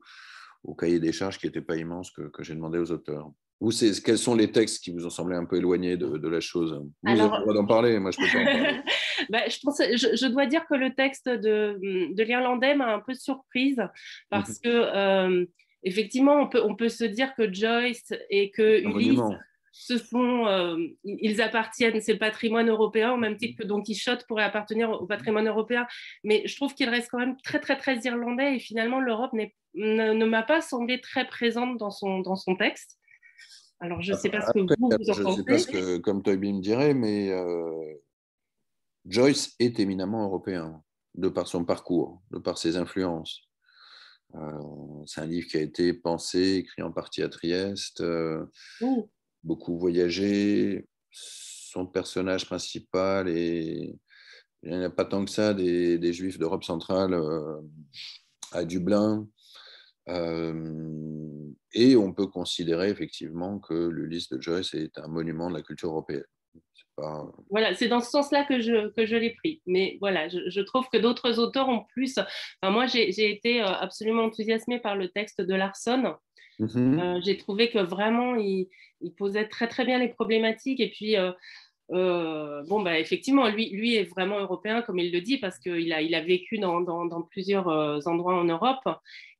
[0.78, 3.32] cahier des charges qui n'était pas immense que j'ai demandé aux auteurs.
[3.64, 3.72] Ou
[4.04, 6.74] quels sont les textes qui vous ont semblé un peu éloignés de, la chose?
[6.74, 8.80] Vous Alors, avez le droit d'en parler, moi je peux pas en parler.
[9.30, 11.80] Bah, je, pense, je, dois dire que le texte de,
[12.14, 13.82] de l'Irlandais m'a un peu surprise
[14.30, 14.56] parce mhm.
[14.64, 15.46] que euh,
[15.84, 19.22] effectivement, on peut, on peut se dire que Joyce et que Ulysse
[19.72, 24.28] ce sont, euh, ils appartiennent, c'est le patrimoine européen, au même titre que Don Quichotte
[24.28, 25.88] pourrait appartenir au patrimoine européen.
[26.24, 29.46] Mais je trouve qu'il reste quand même très, très, très irlandais et finalement, l'Europe ne,
[30.14, 33.00] ne m'a pas semblé très présente dans son, dans son texte.
[33.84, 35.14] Alors, je ne sais pas ce que vous, vous en pensez.
[35.14, 37.96] Je ne sais pas ce que, comme Toby me dirait, mais euh,
[39.06, 40.82] Joyce est éminemment européen,
[41.16, 43.42] de par son parcours, de par ses influences.
[44.36, 48.46] Euh, c'est un livre qui a été pensé, écrit en partie à Trieste, euh,
[49.44, 50.88] beaucoup voyagé.
[51.12, 54.00] Son personnage principal et
[54.62, 57.20] il n'y en a pas tant que ça des, des juifs d'Europe centrale
[58.54, 59.28] à Dublin.
[60.08, 65.90] Et on peut considérer effectivement que l'Ulysse de Joyce est un monument de la culture
[65.90, 66.26] européenne.
[67.50, 69.62] Voilà, c'est dans ce sens-là que je, que je l'ai pris.
[69.66, 72.20] Mais voilà, je, trouve que d'autres auteurs ont plus.
[72.64, 76.16] moi, j'ai été euh, absolument enthousiasmée par le texte de Larson.
[76.60, 77.00] Mm-hmm.
[77.00, 78.68] Euh, j'ai trouvé que vraiment, il,
[79.18, 80.80] posait très, très bien les problématiques.
[80.80, 85.40] Et puis, euh, bon, bah, effectivement, lui, lui est vraiment européen, comme il le dit,
[85.40, 87.68] parce qu'il a, il a vécu dans, dans, plusieurs
[88.08, 88.88] endroits en Europe.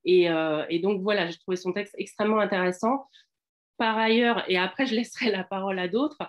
[0.06, 0.28] Et,
[0.70, 3.08] et donc, voilà, j'ai trouvé son texte extrêmement intéressant
[3.78, 6.22] par ailleurs, et après je laisserai la parole à d'autres,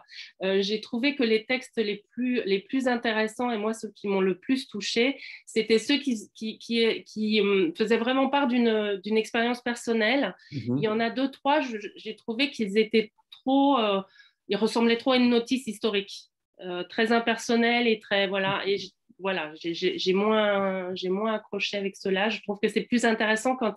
[0.43, 4.09] euh, j'ai trouvé que les textes les plus, les plus intéressants et moi ceux qui
[4.09, 9.61] m'ont le plus touché, c'était ceux qui, qui, qui, hum, faisaient vraiment part d'une expérience
[9.61, 10.35] personnelle.
[10.53, 10.79] Mhm.
[10.79, 11.61] Il y en a deux, trois,
[11.97, 14.01] j'ai trouvé qu'ils étaient trop, euh,
[14.49, 18.79] ils ressemblaient trop à une notice historique, euh, très impersonnelle et très, voilà, et
[19.19, 22.29] voilà, j'ai moins, moins accroché avec cela.
[22.29, 23.75] Je trouve que c'est plus intéressant quand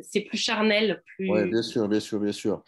[0.00, 1.02] c'est plus charnel.
[1.16, 1.30] Plus...
[1.30, 2.62] Oui, bien sûr, bien sûr, bien sûr.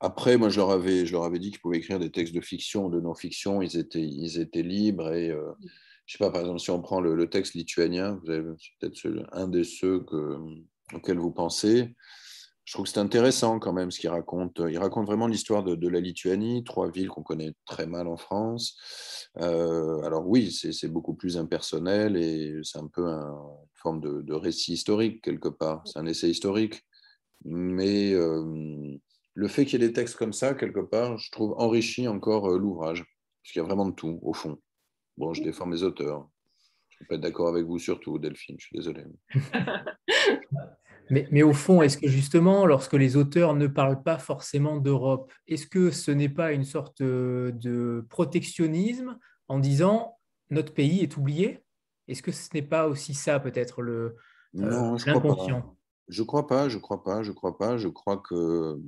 [0.00, 2.40] Après, moi, je leur avais, je leur avais dit qu'ils pouvaient écrire des textes de
[2.40, 3.62] fiction, de non-fiction.
[3.62, 5.12] Ils étaient, ils étaient libres.
[5.12, 5.52] Et euh,
[6.04, 8.42] je sais pas, par exemple, si on prend le, texte lituanien, vous avez
[8.78, 10.38] peut-être un de ceux que,
[10.92, 11.94] auxquels vous pensez.
[12.66, 14.60] Je trouve que c'est intéressant quand même ce qu'il raconte.
[14.68, 18.76] Il raconte vraiment l'histoire de, la Lituanie, trois villes qu'on connaît très mal en France.
[19.38, 24.72] Euh, alors oui, c'est beaucoup plus impersonnel et c'est un peu une forme de, récit
[24.72, 25.82] historique quelque part.
[25.86, 26.84] C'est un essai historique.
[27.44, 28.98] Mais euh,
[29.34, 32.50] le fait qu'il y ait des textes comme ça, quelque part, je trouve enrichit encore
[32.50, 33.04] euh, l'ouvrage.
[33.44, 34.58] Parce qu'il y a vraiment de tout, au fond.
[35.16, 36.28] Bon, je défends mes auteurs.
[36.88, 39.04] Je ne peux pas être d'accord avec vous surtout, Delphine, je suis désolé.
[41.10, 45.32] mais, mais, au fond, est-ce que justement, lorsque les auteurs ne parlent pas forcément d'Europe,
[45.46, 50.18] est-ce que ce n'est pas une sorte euh, de protectionnisme en disant
[50.50, 51.62] notre pays est oublié?
[52.08, 54.16] Est-ce que ce n'est pas aussi ça peut-être le
[54.56, 55.76] euh, l'inconscient?
[56.08, 57.76] Je crois pas, je crois pas, je crois pas.
[57.76, 58.80] Je crois que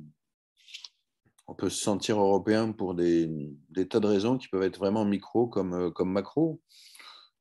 [1.48, 3.30] on peut se sentir européen pour des,
[3.88, 6.60] tas de raisons qui peuvent être vraiment micro comme, euh, comme macro.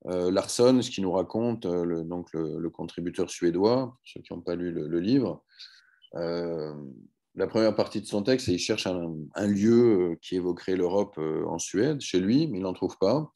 [0.06, 4.42] Euh, Larson, ce qu'il nous raconte, euh, le, donc le, contributeur suédois, ceux qui n'ont
[4.42, 5.44] pas lu le, livre,
[6.14, 12.02] la première partie de son texte, il cherche un, lieu qui évoquerait l'Europe en Suède,
[12.02, 13.32] chez lui, mais il n'en trouve pas.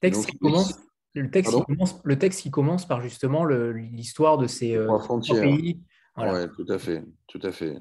[0.00, 0.74] Texte qui commence,
[1.14, 5.42] le, texte qui commence, le texte qui commence par justement l'histoire de ces frontières.
[5.42, 5.80] pays.
[6.18, 7.76] Oui, tout à fait, tout à fait.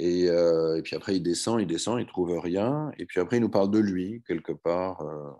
[0.00, 2.90] Euh, et, puis après, il descend, il descend, il trouve rien.
[2.98, 5.30] Et puis après, il nous parle de lui, quelque part, euh,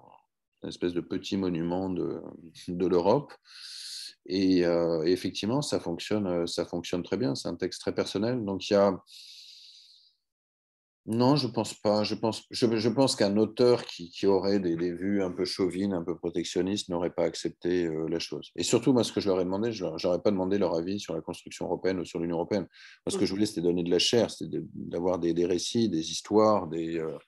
[0.64, 2.20] une espèce de petit monument de,
[2.68, 3.32] de l'Europe.
[4.26, 7.34] Et, euh, et, effectivement, ça fonctionne, ça fonctionne très bien.
[7.34, 8.42] C'est un texte très personnel.
[8.44, 8.98] Donc, il y a,
[11.06, 12.02] non, je pense pas.
[12.02, 16.16] Je pense, je, pense qu'un auteur qui, aurait des, vues un peu chauvines, un peu
[16.16, 18.50] protectionnistes, n'aurait pas accepté euh, la chose.
[18.56, 20.98] Et surtout, moi, ce que je leur ai demandé, je n'aurais pas demandé leur avis
[20.98, 22.66] sur la construction européenne ou sur l'Union européenne.
[23.04, 26.10] Moi, ce que je voulais, c'était donner de la chair, c'était d'avoir des, récits, des
[26.10, 27.18] histoires, des, euh,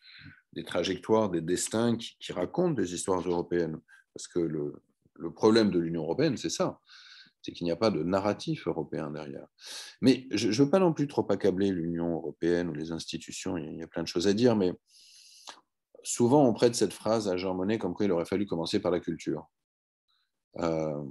[0.56, 3.78] des trajectoires, des destins qui, racontent des histoires européennes.
[4.14, 4.72] Parce que le,
[5.34, 6.80] problème de l'Union européenne, c'est ça
[7.42, 9.46] c'est qu'il n'y a pas de narratif européen derrière.
[10.00, 13.76] Mais je ne veux pas non plus trop accabler l'Union européenne ou les institutions, il
[13.76, 14.72] y a plein de choses à dire, mais
[16.02, 18.90] souvent on prête cette phrase à Jean Monnet comme quoi il aurait fallu commencer par
[18.90, 19.48] la culture.
[20.58, 21.04] Euh,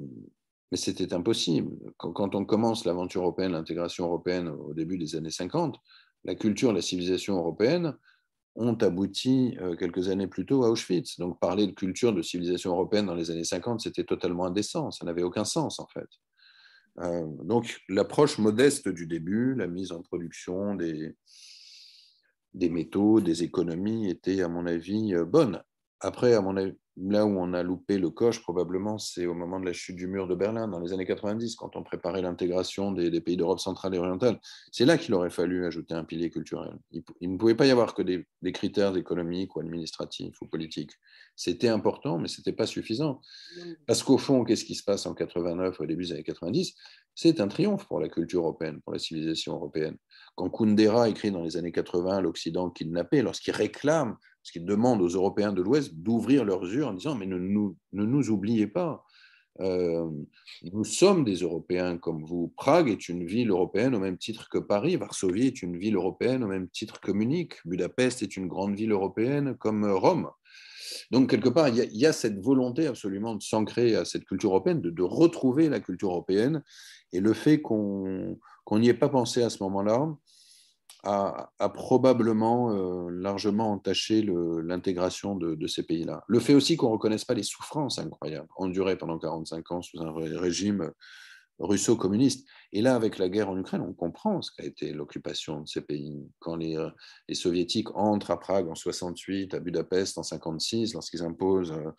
[0.72, 1.72] mais c'était impossible.
[1.96, 5.80] Quand, on commence l'aventure européenne, l'intégration européenne au début des années 50,
[6.26, 7.96] la culture, la civilisation européenne
[8.56, 11.20] ont abouti euh, quelques années plus tôt à Auschwitz.
[11.20, 15.06] Donc parler de culture, de civilisation européenne dans les années 50, c'était totalement indécent, ça
[15.06, 16.08] n'avait aucun sens en fait.
[17.00, 21.16] Euh, donc l'approche modeste du début, la mise en production des,
[22.54, 25.62] des métaux, des économies était à mon avis euh, bonne.
[26.06, 26.32] Après,
[26.98, 30.06] là où on a loupé le coche, probablement, c'est au moment de la chute du
[30.06, 33.96] mur de Berlin, dans les années 90, quand on préparait l'intégration des, pays d'Europe centrale
[33.96, 34.40] et orientale.
[34.72, 36.78] C'est là qu'il aurait fallu ajouter un pilier culturel.
[36.92, 40.92] Il, ne pouvait pas y avoir que des, critères économiques ou administratifs ou politiques.
[41.36, 43.20] C'était important, mais ce n'était pas suffisant.
[43.88, 46.76] Parce qu'au fond, qu'est-ce qui se passe en 89, au début des années 90
[47.16, 49.98] C'est un triomphe pour la culture européenne, pour la civilisation européenne.
[50.36, 55.08] Quand Kundera écrit dans les années 80 L'Occident kidnappé, lorsqu'il réclame ce qui demande aux
[55.08, 59.04] Européens de l'Ouest d'ouvrir leurs yeux en disant Mais ne nous, ne nous oubliez pas,
[59.60, 60.08] euh,
[60.62, 62.54] nous sommes des Européens comme vous.
[62.56, 66.44] Prague est une ville européenne au même titre que Paris, Varsovie est une ville européenne
[66.44, 70.30] au même titre que Munich, Budapest est une grande ville européenne comme Rome.
[71.10, 74.80] Donc, quelque part, il y a, cette volonté absolument de s'ancrer à cette culture européenne,
[74.80, 76.64] de, retrouver la culture européenne.
[77.12, 78.38] Et le fait qu'on
[78.72, 80.16] n'y ait pas pensé à ce moment-là,
[81.06, 86.24] a, probablement euh, largement entaché l'intégration de, ces pays-là.
[86.28, 90.02] Le fait aussi qu'on ne reconnaisse pas les souffrances incroyables endurées pendant 45 ans sous
[90.02, 90.92] un régime
[91.60, 92.48] russo-communiste.
[92.74, 95.82] Et là, avec la guerre en Ukraine, on comprend ce qu'a été l'occupation de ces
[95.82, 96.28] pays.
[96.40, 96.78] Quand les,
[97.30, 101.92] les, soviétiques entrent à Prague en 68, à Budapest en 56, lorsqu'ils imposent euh,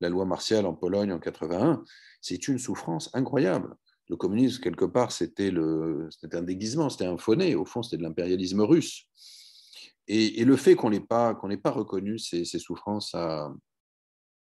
[0.00, 1.84] la loi martiale en Pologne en 81,
[2.20, 3.76] c'est une souffrance incroyable
[4.08, 7.54] le communisme, quelque part, c'était un déguisement, c'était un fauné.
[7.54, 9.06] Au fond, c'était de l'impérialisme russe.
[10.06, 13.16] Et, le fait qu'on n'ait pas reconnu ces, souffrances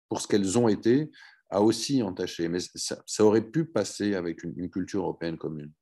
[0.07, 1.11] pour ce qu'elles ont été
[1.49, 2.47] a aussi entaché.
[2.47, 5.73] Mais ça, aurait pu passer avec une culture européenne commune.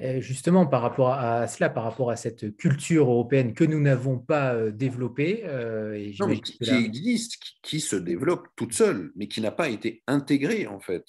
[0.00, 4.54] Justement, par rapport à cela, par rapport à cette culture européenne que nous n'avons pas
[4.54, 9.68] euh, développée, euh, et qui, existe, qui, se développe toute seule, mais qui n'a pas
[9.68, 11.04] été intégrée en fait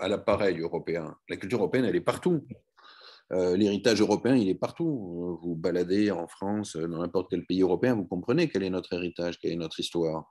[0.00, 1.16] à l'appareil européen.
[1.30, 2.46] La culture européenne, elle est partout.
[3.32, 5.38] Euh, l'héritage européen, il est partout.
[5.42, 9.38] Vous baladez en France, dans n'importe quel pays européen, vous comprenez quel est notre héritage,
[9.38, 10.30] quelle est notre histoire.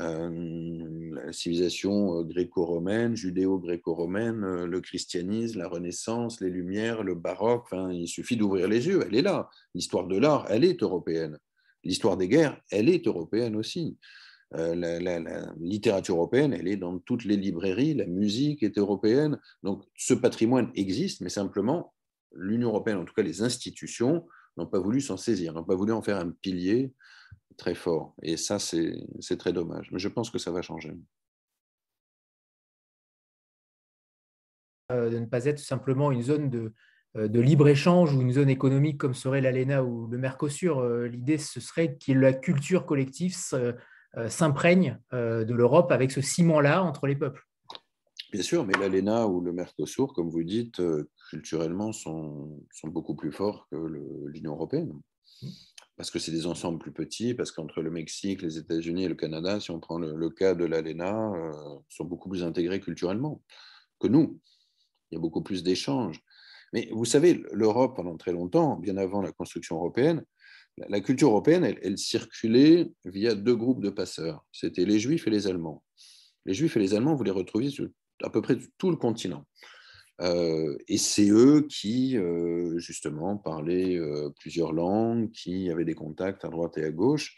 [0.00, 7.64] Euh, la civilisation euh, gréco-romaine, judéo-gréco-romaine, euh, le christianisme, la Renaissance, les Lumières, le baroque,
[7.70, 9.50] enfin, il suffit d'ouvrir les yeux, elle est là.
[9.74, 11.38] L'histoire de l'art, elle est européenne.
[11.84, 13.98] L'histoire des guerres, elle est européenne aussi.
[14.52, 19.38] la, la, littérature européenne, elle est dans toutes les librairies, la musique est européenne.
[19.62, 21.92] Donc ce patrimoine existe, mais simplement
[22.34, 24.26] l'Union européenne, en tout cas les institutions,
[24.56, 26.92] n'ont pas voulu s'en saisir, n'ont pas voulu en faire un pilier
[27.56, 28.14] très fort.
[28.22, 29.90] Et ça, c'est très dommage.
[29.92, 30.92] Mais je pense que ça va changer.
[34.92, 36.72] Euh, de ne pas être simplement une zone de,
[37.16, 40.80] euh, de libre-échange ou une zone économique comme serait l'ALENA ou le Mercosur.
[40.80, 43.34] Euh, l'idée, ce serait que la culture collective
[44.28, 47.46] s'imprègne de l'Europe avec ce ciment-là entre les peuples.
[48.30, 50.82] Bien sûr, mais l'ALENA ou le Mercosur, comme vous dites,
[51.30, 53.76] culturellement, sont, sont beaucoup plus forts que
[54.26, 54.92] l'Union européenne.
[55.96, 59.14] Parce que c'est des ensembles plus petits, parce qu'entre le Mexique, les États-Unis et le
[59.14, 63.42] Canada, si on prend le, cas de l'ALENA, euh, sont beaucoup plus intégrés culturellement
[64.00, 64.40] que nous.
[65.10, 66.20] Il y a beaucoup plus d'échanges.
[66.72, 70.24] Mais vous savez, l'Europe, pendant très longtemps, bien avant la construction européenne,
[70.78, 74.42] la, culture européenne, elle, elle, circulait via deux groupes de passeurs.
[74.52, 75.82] C'était les Juifs et les Allemands.
[76.46, 77.70] Les Juifs et les Allemands, vous les retrouviez
[78.22, 79.46] à peu près tout le continent.
[80.20, 82.16] Et c'est eux qui,
[82.76, 83.98] justement, parlaient
[84.38, 87.36] plusieurs langues, qui avaient des contacts à droite et à gauche.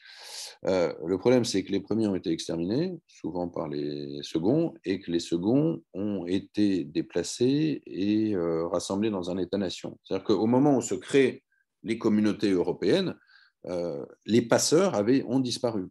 [0.62, 5.10] le problème, c'est que les premiers ont été exterminés, souvent par les seconds, et que
[5.10, 9.98] les seconds ont été déplacés et rassemblés dans un État-nation.
[10.04, 11.42] C'est-à-dire qu'au moment où se créent
[11.84, 13.14] les communautés européennes,
[14.26, 15.88] les passeurs avaient, ont disparu.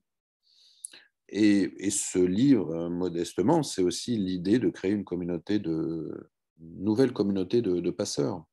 [1.30, 6.30] Et, ce livre, modestement, c'est aussi l'idée de créer une communauté de,
[6.78, 8.44] nouvelle communauté de, passeurs,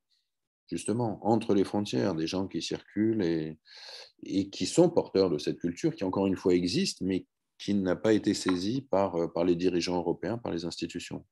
[0.68, 3.59] justement, entre les frontières, des gens qui circulent et,
[4.23, 7.27] et, qui sont porteurs de cette culture qui, encore une fois, existe, mais
[7.59, 11.25] qui n'a pas été saisie par, par les dirigeants européens, par les institutions.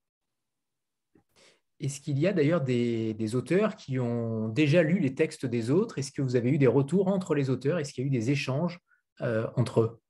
[1.81, 5.99] Est-ce qu'il y a d'ailleurs des, auteurs qui ont déjà lu les textes des autres?
[5.99, 7.79] Est-ce que vous avez eu des retours entre les auteurs?
[7.79, 8.81] Est-ce qu'il y a eu des échanges
[9.21, 10.01] euh, entre eux?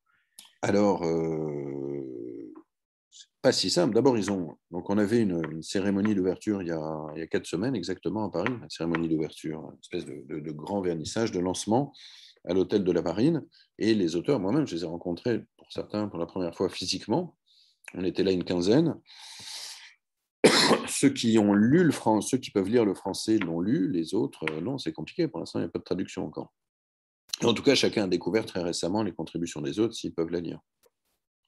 [0.62, 2.17] Alors, euh,
[3.42, 3.94] pas si simple.
[3.94, 4.56] D'abord, ils ont.
[4.70, 8.68] Donc, on avait une, cérémonie d'ouverture il, y a quatre semaines exactement à Paris, la
[8.68, 11.92] cérémonie d'ouverture, une espèce de, grand vernissage de lancement
[12.44, 13.44] à l'hôtel de la Marine.
[13.78, 17.36] Et les auteurs, moi-même, je les ai rencontrés pour certains pour la première fois physiquement.
[17.94, 18.96] On était là une quinzaine.
[20.88, 24.14] ceux qui ont lu le français, ceux qui peuvent lire le français l'ont lu, les
[24.14, 25.28] autres, euh, non, c'est compliqué.
[25.28, 26.52] Pour l'instant, il n'y a pas de traduction encore.
[27.44, 30.40] En tout cas, chacun a découvert très récemment les contributions des autres s'ils peuvent la
[30.40, 30.60] lire.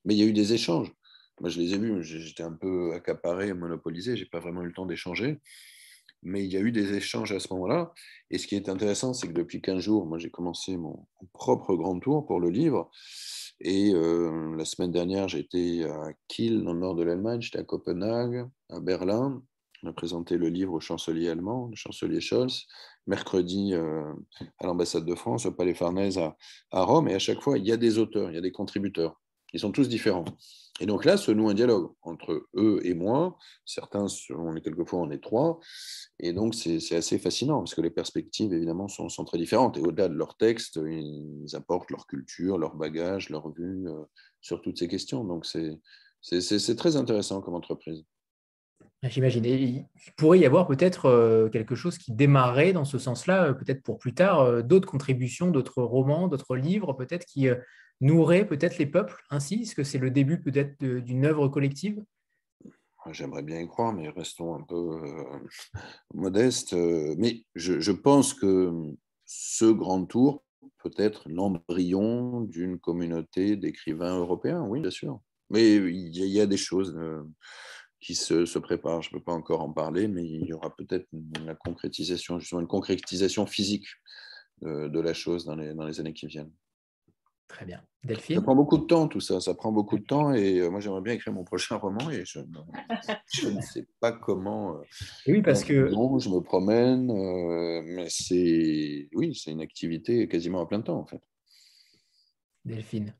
[0.04, 0.92] Mais il y a eu des échanges.
[1.40, 4.72] Moi, je les ai vus, j'étais un peu accaparé, monopolisé, j'ai pas vraiment eu le
[4.74, 5.40] temps d'échanger.
[6.22, 7.94] mais il y a eu des échanges à ce moment-là.
[8.30, 11.74] Et ce qui est intéressant, c'est que depuis 15 jours, moi j'ai commencé mon, propre
[11.76, 12.90] grand tour pour le livre.
[13.60, 17.64] Et euh, la semaine dernière, j'étais à Kiel, dans le nord de l'Allemagne, j'étais à
[17.64, 19.42] Copenhague, à Berlin.
[19.82, 22.66] On a présenté le livre au chancelier allemand, le chancelier Scholz,
[23.06, 24.12] mercredi euh,
[24.58, 26.36] à l'ambassade de France, au Palais Farnèse à,
[26.70, 27.08] à Rome.
[27.08, 29.18] Et à chaque fois, il y a des auteurs, il y a des contributeurs.
[29.52, 30.24] Ils sont tous différents.
[30.80, 33.36] Et donc là se noue un dialogue entre eux et moi.
[33.66, 35.60] Certains, on est quelquefois, on est trois.
[36.18, 39.76] Et donc c'est assez fascinant parce que les perspectives, évidemment, sont, très différentes.
[39.76, 44.04] Et au-delà de leur texte, ils apportent leur culture, leur bagage, leur vue euh,
[44.40, 45.22] sur toutes ces questions.
[45.22, 48.02] Donc c'est très intéressant comme entreprise.
[49.02, 49.44] J'imagine.
[49.44, 49.86] il
[50.16, 53.98] pourrait y avoir peut-être euh, quelque chose qui démarrait dans ce sens-là, euh, peut-être pour
[53.98, 57.48] plus tard, d'autres contributions, d'autres romans, d'autres livres, peut-être qui
[58.00, 59.62] nourrait peut-être les peuples ainsi?
[59.62, 62.02] Est-ce que c'est le début peut-être d'une œuvre collective?
[63.10, 65.38] J'aimerais bien y croire, mais restons un peu euh,
[66.14, 66.74] modestes.
[66.74, 68.72] Euh, mais je, pense que
[69.24, 70.44] ce grand tour
[70.78, 75.20] peut être l'embryon d'une communauté d'écrivains européens, oui, bien sûr.
[75.48, 77.22] Mais il y, a, des choses euh,
[78.00, 79.02] qui se, préparent.
[79.02, 82.60] Je ne peux pas encore en parler, mais il y aura peut-être une, concrétisation, justement
[82.60, 83.86] une concrétisation physique
[84.62, 86.52] de, la chose dans les années qui viennent.
[87.50, 87.82] Très bien.
[88.04, 89.40] Delphine Ça prend beaucoup de temps, tout ça.
[89.40, 90.32] Ça prend beaucoup de temps.
[90.32, 94.76] Et euh, moi, j'aimerais bien écrire mon prochain roman et je, ne sais pas comment.
[94.76, 94.82] Euh,
[95.26, 95.88] oui, parce que.
[95.90, 97.10] je me promène.
[97.10, 99.08] Euh, mais c'est.
[99.14, 101.20] Oui, c'est une activité quasiment à plein temps, en fait.
[102.64, 103.14] Delphine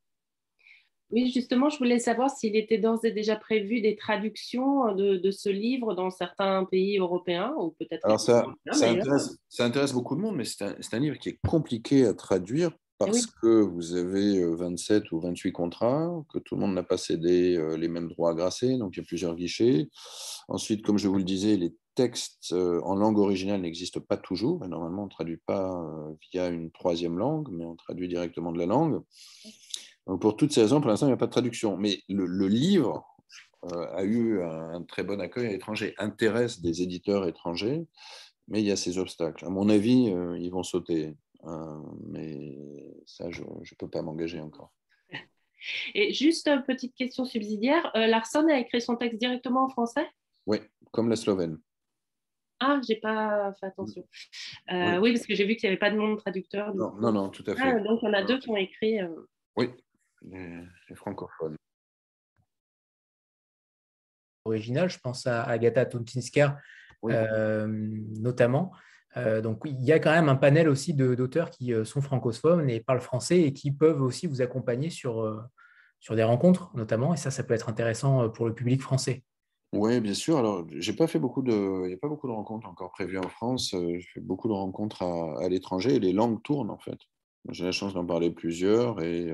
[1.12, 5.48] oui, justement, je voulais savoir s'il était d'ores et déjà prévu des traductions de, ce
[5.48, 8.06] livre dans certains pays européens ou peut-être.
[8.06, 11.30] Alors ça, ça, intéresse, ça, intéresse, beaucoup de monde, mais c'est un, un, livre qui
[11.30, 12.70] est compliqué à traduire
[13.00, 17.58] parce que vous avez 27 ou 28 contrats, que tout le monde n'a pas cédé
[17.78, 19.88] les mêmes droits à grasser, donc il y a plusieurs guichets.
[20.48, 24.66] Ensuite, comme je vous le disais, les textes en langue originale n'existent pas toujours.
[24.68, 25.82] normalement, on ne traduit pas
[26.30, 29.00] via une troisième langue, mais on traduit directement de la langue.
[30.20, 31.76] Pour toutes ces raisons, pour l'instant, il n'y a pas de traduction.
[31.76, 33.04] Mais le, livre
[33.62, 37.86] a eu un, très bon accueil à l'étranger, intéresse des éditeurs étrangers,
[38.48, 39.44] mais il y a ces obstacles.
[39.46, 41.14] À mon avis, ils vont sauter.
[41.44, 42.56] Euh, mais
[43.06, 44.72] ça, je ne peux pas m'engager encore.
[45.94, 50.06] Et juste une petite question subsidiaire, euh, Larson a écrit son texte directement en français?
[50.46, 50.58] Oui,
[50.90, 51.58] comme la Slovène.
[52.60, 54.06] Ah, j'ai pas fait attention.
[54.70, 55.14] Euh, oui.
[55.14, 56.74] parce que j'ai vu qu'il n'y avait pas de nom de traducteur.
[56.74, 57.62] Non, non, non, tout à fait.
[57.62, 58.98] Ah, donc, il y en a deux qui ont écrit.
[59.56, 59.70] Oui,
[60.22, 61.56] les, francophones.
[64.44, 66.58] Original, je pense à Agatha Tuntinska,
[67.02, 68.72] notamment.
[69.16, 72.70] Euh, donc il y a quand même un panel aussi d'auteurs qui euh, sont francophones
[72.70, 75.40] et parlent français et qui peuvent aussi vous accompagner sur, euh,
[75.98, 79.24] sur des rencontres notamment, et ça, ça peut être intéressant pour le public français.
[79.72, 80.36] Oui, bien sûr.
[80.36, 81.52] Alors, j'ai pas fait beaucoup de,
[81.84, 83.70] il n'y a pas beaucoup de rencontres encore prévues en France.
[83.70, 86.98] J'ai fait beaucoup de rencontres à, l'étranger et les langues tournent en fait.
[87.50, 89.30] J'ai la chance d'en parler plusieurs et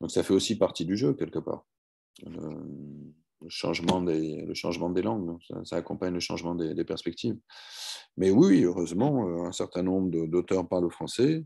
[0.00, 1.66] donc ça fait aussi partie du jeu quelque part.
[3.40, 7.38] Le, changement des, le changement des langues, ça, accompagne le changement des perspectives.
[8.18, 11.44] Mais oui, heureusement, euh, un certain nombre d'auteurs parlent français,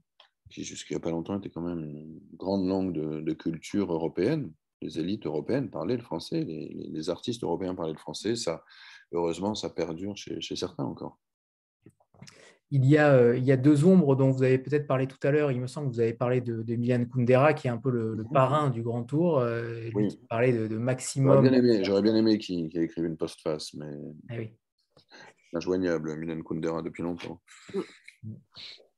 [0.51, 4.51] qui jusqu'il n'y a pas longtemps était quand même une grande langue de, culture européenne.
[4.80, 8.36] Les élites européennes parlaient le français, les, artistes européens parlaient le français.
[8.36, 8.64] Ça,
[9.12, 11.18] heureusement, ça perdure chez, certains encore.
[12.75, 15.18] Il y, a, euh, il y, a, deux ombres dont vous avez peut-être parlé tout
[15.23, 15.53] à l'heure.
[15.53, 17.91] Il me semble que vous avez parlé de, de Milan Kundera, qui est un peu
[17.91, 18.33] le, mhm.
[18.33, 19.41] parrain du Grand Tour.
[19.41, 20.09] Euh, oui.
[20.09, 21.45] Qui parlait de, maximum.
[21.83, 23.95] J'aurais bien aimé, qu'il écrive une postface, mais.
[24.31, 24.53] Ah oui
[25.55, 27.41] injoignable, Milan Kundera, depuis longtemps.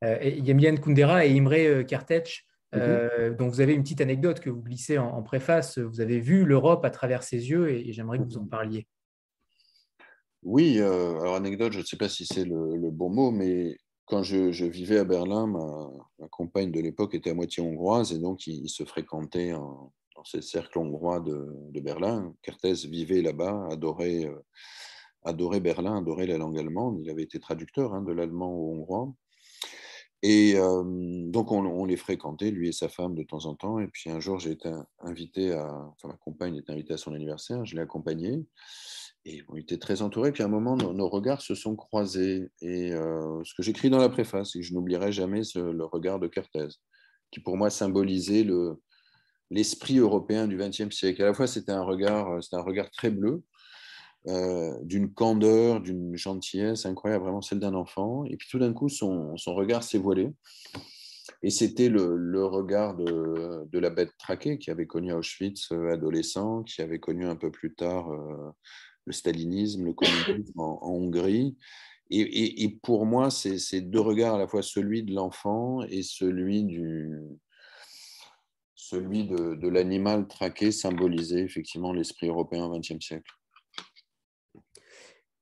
[0.03, 2.43] Euh, il y a Milan Kundera et Imre euh, Kertész,
[2.75, 3.37] euh, mhm.
[3.37, 5.79] dont vous avez une petite anecdote que vous glissez en, préface.
[5.79, 8.49] Vous avez vu l'Europe à travers ses yeux et, j'aimerais que vous en mhm.
[8.49, 8.87] parliez.
[10.45, 14.65] Oui, alors anecdote, je ne sais pas si c'est le, bon mot, mais quand je,
[14.65, 18.85] vivais à Berlin, ma, compagne de l'époque était à moitié hongroise et donc il, se
[18.85, 22.33] fréquentait dans ces cercles hongrois de, Berlin.
[22.43, 24.31] Kertész vivait là-bas, adorait
[25.23, 26.99] adorait Berlin, adorait la langue allemande.
[27.01, 29.11] Il avait été traducteur hein, de l'allemand au hongrois.
[30.21, 30.83] Et euh,
[31.27, 33.79] donc, on, les fréquentait, lui et sa femme, de temps en temps.
[33.79, 35.67] Et puis, un jour, j'ai été invité à.
[35.67, 38.45] Enfin, ma compagne était invitée à son anniversaire, je l'ai accompagné.
[39.25, 40.31] Et on était très entourés.
[40.31, 42.51] Puis, à un moment, nos, regards se sont croisés.
[42.61, 46.27] Et euh, ce que j'écris dans la préface, que je n'oublierai jamais le regard de
[46.27, 46.79] Kertész,
[47.31, 48.81] qui pour moi symbolisait le,
[49.49, 51.23] l'esprit européen du XXe siècle.
[51.23, 53.43] À la fois, c'était un regard, c'était un regard très bleu,
[54.27, 58.25] euh, d'une candeur, d'une gentillesse incroyable, vraiment celle d'un enfant.
[58.25, 60.31] Et puis tout d'un coup, son, son regard s'est voilé.
[61.43, 65.91] Et c'était le, le, regard de, de, la bête traquée qui avait connu Auschwitz euh,
[65.91, 68.51] adolescent, qui avait connu un peu plus tard euh,
[69.05, 71.55] le stalinisme, le communisme en, Hongrie.
[72.11, 77.19] Et, pour moi, c'est deux regards, à la fois celui de l'enfant et celui, du,
[78.75, 83.31] celui de, l'animal traqué, symbolisé effectivement l'esprit européen au XXe siècle.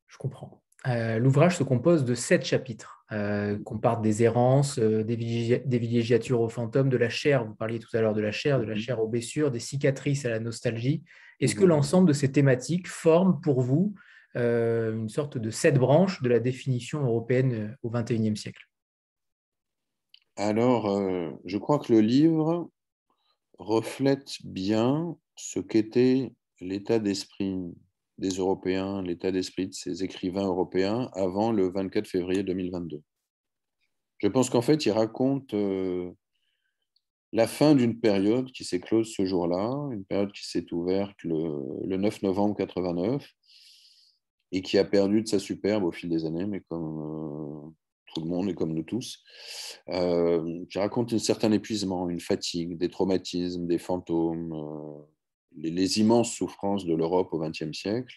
[0.08, 0.64] Je comprends.
[0.88, 6.42] Euh, l'ouvrage se compose de sept chapitres euh, qu'on parte des errances, euh, des, villégiatures
[6.42, 8.76] aux fantômes, de la chair, vous parliez tout à l'heure de la chair, de la
[8.76, 8.82] mhm.
[8.82, 11.04] chair aux blessures, des cicatrices à la nostalgie.
[11.40, 11.70] Est-ce que mhm.
[11.70, 13.94] l'ensemble de ces thématiques forme pour vous
[14.36, 18.68] euh, une sorte de sept branches de la définition européenne au XXIe siècle?
[20.36, 21.00] Alors,
[21.46, 22.72] je crois que le livre
[23.60, 27.72] reflète bien ce qu'était l'état d'esprit
[28.18, 33.02] des Européens, l'état d'esprit de ces écrivains européens avant le 24 février 2022.
[34.20, 36.12] Je pense qu'en fait, il raconte euh,
[37.34, 41.98] la fin d'une période qui s'est close ce jour-là, une période qui s'est ouverte le,
[41.98, 43.28] 9 novembre 89
[44.52, 47.70] et qui a perdu de sa superbe au fil des années, mais comme euh,
[48.14, 49.24] tout le monde et comme nous tous,
[49.90, 54.54] euh, qui raconte un certain épuisement, une fatigue, des traumatismes, des fantômes,
[55.58, 58.16] les, immenses souffrances de l'Europe au XXe siècle.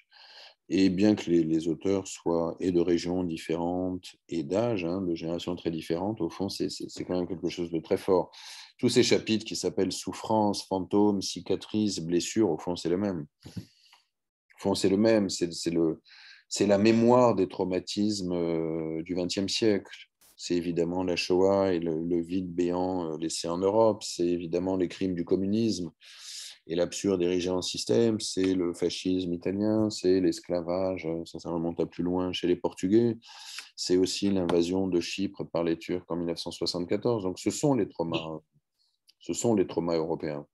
[0.68, 5.54] Et bien que les, auteurs soient et de régions différentes et d'âge, hein, de générations
[5.54, 8.32] très différentes, au fond, c'est quand même quelque chose de très fort.
[8.78, 13.26] Tous ces chapitres qui s'appellent souffrance, fantômes, cicatrices, blessures, au fond, c'est le même.
[13.46, 15.28] Au fond, c'est le même.
[15.30, 19.96] C'est la mémoire des traumatismes euh, du XXe siècle.
[20.36, 24.02] C'est évidemment la Shoah et le, le vide béant euh, laissé en Europe.
[24.02, 25.90] C'est évidemment les crimes du communisme
[26.66, 31.78] et l'absurde érigé en système, c'est le fascisme italien, c'est l'esclavage, euh, ça, ça remonte
[31.80, 33.16] à plus loin chez les Portugais,
[33.76, 37.22] c'est aussi l'invasion de Chypre par les Turcs en 1974.
[37.22, 38.40] Donc ce sont les traumas,
[39.26, 40.46] ce sont les traumas européens.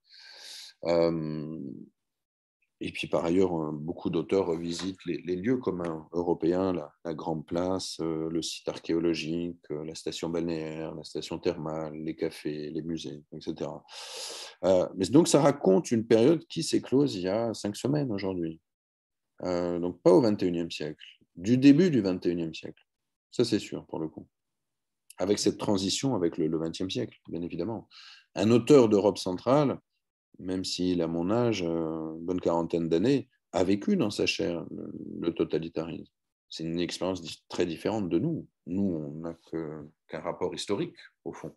[0.85, 1.59] Euh,
[2.81, 7.99] et puis par ailleurs, euh, beaucoup d'auteurs revisitent les, lieux communs européens, la, Grande Place,
[8.01, 13.71] euh, le site archéologique, la station balnéaire, la station thermale, les cafés, les musées, etc.
[14.97, 18.59] mais donc ça raconte une période qui s'est close il y a cinq semaines aujourd'hui.
[19.43, 21.05] donc pas au XXIe siècle,
[21.37, 22.83] du début du XXIe siècle.
[23.31, 24.27] Ça c'est sûr pour le coup.
[25.19, 27.89] Avec cette transition avec le XXe siècle, bien évidemment.
[28.35, 29.79] Un auteur d'Europe centrale,
[30.39, 34.65] même s'il a mon âge, euh, une bonne quarantaine d'années, a vécu dans sa chair
[34.71, 36.11] le, totalitarisme.
[36.49, 38.47] C'est une expérience très différente de nous.
[38.67, 41.55] Nous, on n'a qu'un rapport historique, au fond,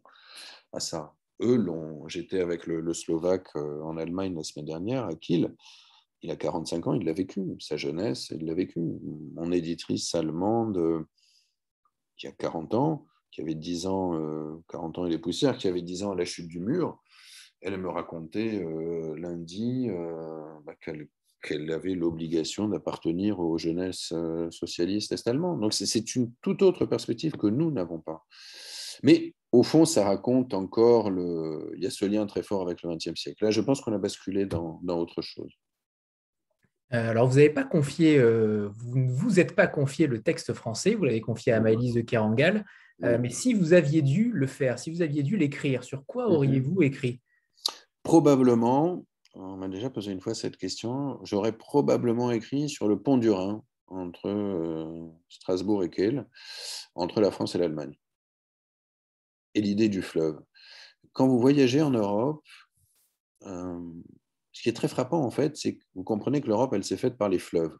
[0.71, 1.13] à ça.
[1.41, 1.65] Eux.
[2.07, 5.53] J'étais avec le, Slovaque euh, en Allemagne la semaine dernière, à Kiel.
[6.21, 7.41] Il a 45 ans, il l'a vécu.
[7.59, 8.79] Sa jeunesse, il l'a vécu.
[9.33, 11.03] Mon éditrice allemande, euh,
[12.17, 13.05] qui a 40 ans,
[13.35, 16.23] qui avait 10 ans, 40 ans et les poussières, qui avait 10 ans à la
[16.23, 17.01] chute du mur,
[17.65, 20.75] elle me racontait euh, lundi euh, bah,
[21.41, 25.61] qu'elle avait l'obligation d'appartenir aux jeunesses euh, socialistes est-allemandes.
[25.61, 28.23] Donc c'est une toute autre perspective que nous n'avons pas.
[29.03, 31.71] Mais au fond, ça raconte encore, le...
[31.75, 33.43] il y a ce lien très fort avec le XXe siècle.
[33.43, 35.51] Là, je pense qu'on a basculé dans, dans, autre chose.
[36.91, 41.03] Alors, vous n'avez pas confié, vous ne vous êtes pas confié le texte français, vous
[41.03, 42.63] l'avez confié à Maëlys de Kerangal,
[42.99, 46.35] mais si vous aviez dû le faire, si vous aviez dû l'écrire, sur quoi mhm.
[46.35, 47.21] auriez-vous écrit?
[48.03, 53.17] Probablement, on m'a déjà posé une fois cette question, j'aurais probablement écrit sur le pont
[53.17, 56.27] du Rhin entre euh, Strasbourg et Kiel,
[56.95, 57.97] entre la France et l'Allemagne.
[59.53, 60.39] Et l'idée du fleuve.
[61.13, 62.43] Quand vous voyagez en Europe,
[63.43, 63.79] euh,
[64.51, 66.97] ce qui est très frappant en fait, c'est que vous comprenez que l'Europe, elle s'est
[66.97, 67.77] faite par les fleuves.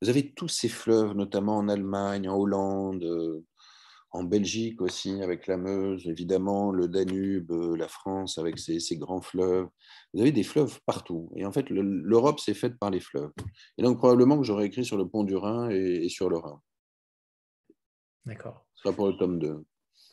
[0.00, 3.04] Vous avez tous ces fleuves, notamment en Allemagne, en Hollande,
[4.18, 9.20] en Belgique aussi, avec la Meuse, évidemment, le Danube, euh, la France, avec ses, grands
[9.20, 9.68] fleuves.
[10.12, 11.30] Vous avez des fleuves partout.
[11.36, 13.30] Et en fait, l'Europe s'est faite par les fleuves.
[13.78, 16.60] Et donc, probablement que j'aurais écrit sur le pont du Rhin et, sur le Rhin.
[18.26, 18.66] D'accord.
[18.74, 19.64] Ce sera pour le tome 2.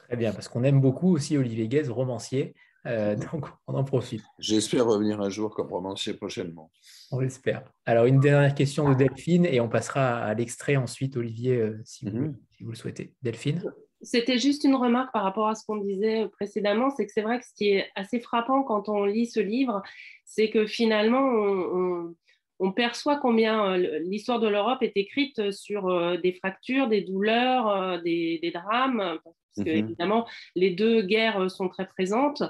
[0.07, 2.53] Très bien, parce qu'on aime beaucoup aussi Olivier Guez, romancier.
[2.85, 4.23] Euh, donc, on en profite.
[4.37, 6.71] J'espère revenir un jour comme romancier prochainement.
[7.11, 7.63] On l'espère.
[7.87, 12.05] Alors, une dernière question de Delphine et on passera à l'extrait ensuite, Olivier, euh, si,
[12.05, 12.37] vous, mhm.
[12.51, 13.15] si, vous, le souhaitez.
[13.23, 13.63] Delphine?
[14.05, 17.39] C'était juste une remarque par rapport à ce qu'on disait précédemment, c'est que c'est vrai
[17.39, 19.81] que ce qui est assez frappant quand on lit ce livre,
[20.25, 22.15] c'est que finalement,
[22.59, 27.67] on, perçoit combien euh, l'histoire de l'Europe est écrite sur euh, des fractures, des douleurs,
[27.67, 29.85] euh, des, drames, parce que mhm.
[29.85, 32.43] évidemment, les deux guerres sont très présentes.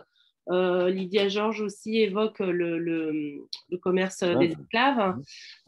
[0.50, 3.48] Euh, Lydia Georges aussi évoque le,
[3.82, 5.16] commerce des esclaves.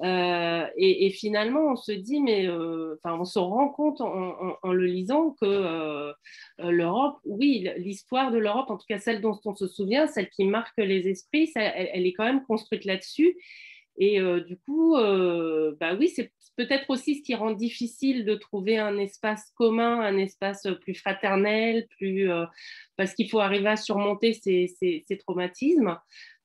[0.03, 5.35] Euh, et, finalement, on se dit, mais euh, on se rend compte en, le lisant
[5.41, 6.13] que
[6.59, 10.45] l'Europe, oui, l'histoire de l'Europe, en tout cas celle dont on se souvient, celle qui
[10.45, 13.37] marque les esprits, elle, est quand même construite là-dessus.
[13.99, 18.97] Et du coup, bah oui, c'est peut-être aussi ce qui rend difficile de trouver un
[18.97, 22.29] espace commun, un espace plus fraternel, plus,
[22.97, 25.97] parce qu'il faut arriver à surmonter ces, ces, traumatismes.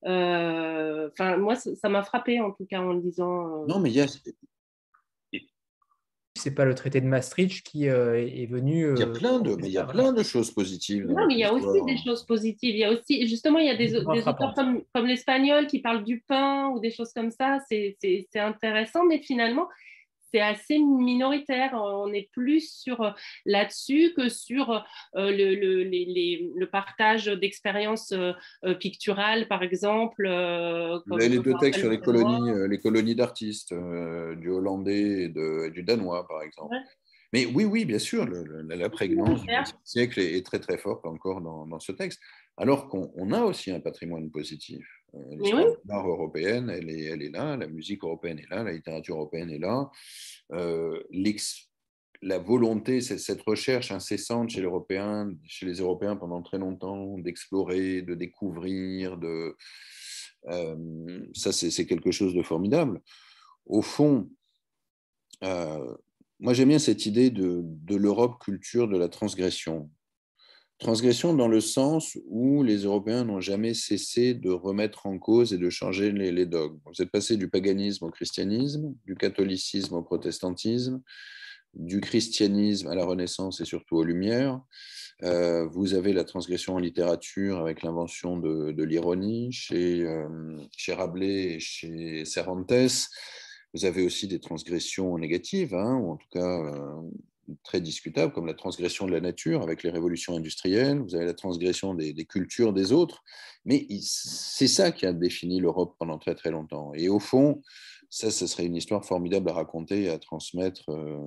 [0.05, 3.67] Enfin, moi, ça m'a frappé en tout cas en le disant.
[3.67, 4.07] Non, mais il y a,
[6.43, 8.93] c'est pas le traité de Maastricht qui euh, est venu.
[8.95, 11.07] il y a euh, plein de, mais il y a plein de choses positives.
[11.07, 12.75] Non, mais il y a aussi des choses positives.
[12.75, 15.81] Il y a aussi, justement, il y a des, des auteurs comme, comme l'espagnol qui
[15.81, 17.59] parlent du pain ou des choses comme ça.
[17.69, 17.97] C'est
[18.35, 19.69] intéressant, mais finalement,
[20.33, 21.73] c'est assez minoritaire.
[21.75, 23.11] On est plus sur euh,
[23.45, 24.81] là-dessus que sur euh,
[25.15, 30.25] le, le, le partage d'expériences euh, picturales, par exemple.
[30.25, 36.43] Les deux textes sur les colonies, les colonies d'artistes, du hollandais et, du danois, par
[36.43, 36.75] exemple.
[37.33, 39.53] Mais oui, oui, bien sûr, la, prégnance du
[39.85, 42.21] siècle est, très très forte encore dans, dans ce texte,
[42.57, 44.87] alors qu'on a aussi un patrimoine positif.
[45.15, 49.17] Euh, l'histoire européenne, elle est, elle est là, la musique européenne est là, la littérature
[49.17, 49.91] européenne est là.
[50.53, 51.03] Euh,
[52.25, 54.65] la volonté, cette recherche incessante chez,
[55.47, 59.57] chez les Européens pendant très longtemps d'explorer, de découvrir, de,
[60.47, 63.01] euh, ça c'est quelque chose de formidable.
[63.67, 64.31] Au fond,
[66.43, 69.89] moi j'aime bien cette idée de, de l'Europe culture de la transgression.
[70.81, 75.59] Transgression dans le sens où les Européens n'ont jamais cessé de remettre en cause et
[75.59, 76.81] de changer les, dogmes.
[76.87, 81.01] Vous êtes passé du paganisme au christianisme, du catholicisme au protestantisme,
[81.75, 84.61] du christianisme à la Renaissance et surtout aux Lumières.
[85.23, 91.55] Euh, vous avez la transgression en littérature avec l'invention de, l'ironie chez, euh, chez, Rabelais
[91.55, 92.73] et chez Cervantes.
[93.75, 97.03] Vous avez aussi des transgressions négatives, hein, ou en tout cas euh,
[97.63, 101.35] très discutables, comme la transgression de la nature avec les révolutions industrielles, vous avez la
[101.35, 103.23] transgression des, cultures des autres,
[103.65, 106.93] mais c'est ça qui a défini l'Europe pendant très très longtemps.
[106.95, 107.63] Et au fond,
[108.11, 111.19] ça, ce serait une histoire formidable à raconter et à transmettre euh,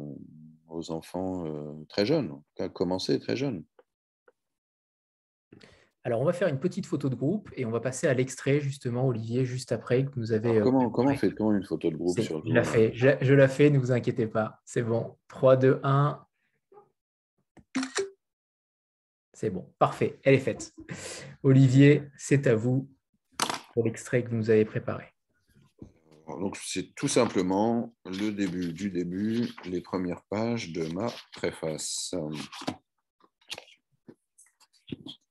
[0.69, 3.63] aux enfants euh, très jeunes, en tout cas commencer très jeunes.
[6.05, 8.61] Alors, on va faire une petite photo de groupe et on va passer à l'extrait,
[8.61, 10.59] justement, Olivier, juste après que nous avez.
[10.59, 13.71] Euh, comment, comment fait-on une photo de groupe sur Je la fais, je, la fais,
[13.71, 14.61] ne vous inquiétez pas.
[14.65, 15.17] C'est bon.
[15.29, 16.23] 3, 2, 1.
[19.33, 20.75] C'est bon, parfait, elle est faite.
[21.41, 22.87] Olivier, c'est à vous
[23.73, 25.05] pour l'extrait que vous nous avez préparé.
[26.27, 32.13] Donc, c'est tout simplement le début du début, les premières pages de ma préface.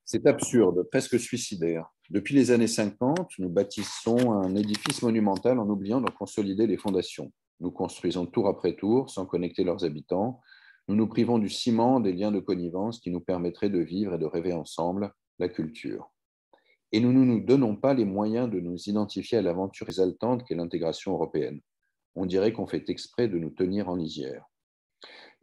[0.07, 1.89] C'est absurde, presque suicidaire.
[2.11, 7.33] Depuis les années 50, nous bâtissons un édifice monumental en oubliant de consolider les fondations.
[7.61, 10.43] Nous construisons tour après tour sans connecter leurs habitants.
[10.89, 14.19] Nous nous privons du ciment, des liens de connivence qui nous permettraient de vivre et
[14.19, 16.13] de rêver ensemble la culture.
[16.93, 20.55] Et nous ne nous donnons pas les moyens de nous identifier à l'aventure exaltante qu'est
[20.55, 21.61] l'intégration européenne.
[22.15, 24.45] On dirait qu'on fait exprès de nous tenir en lisière.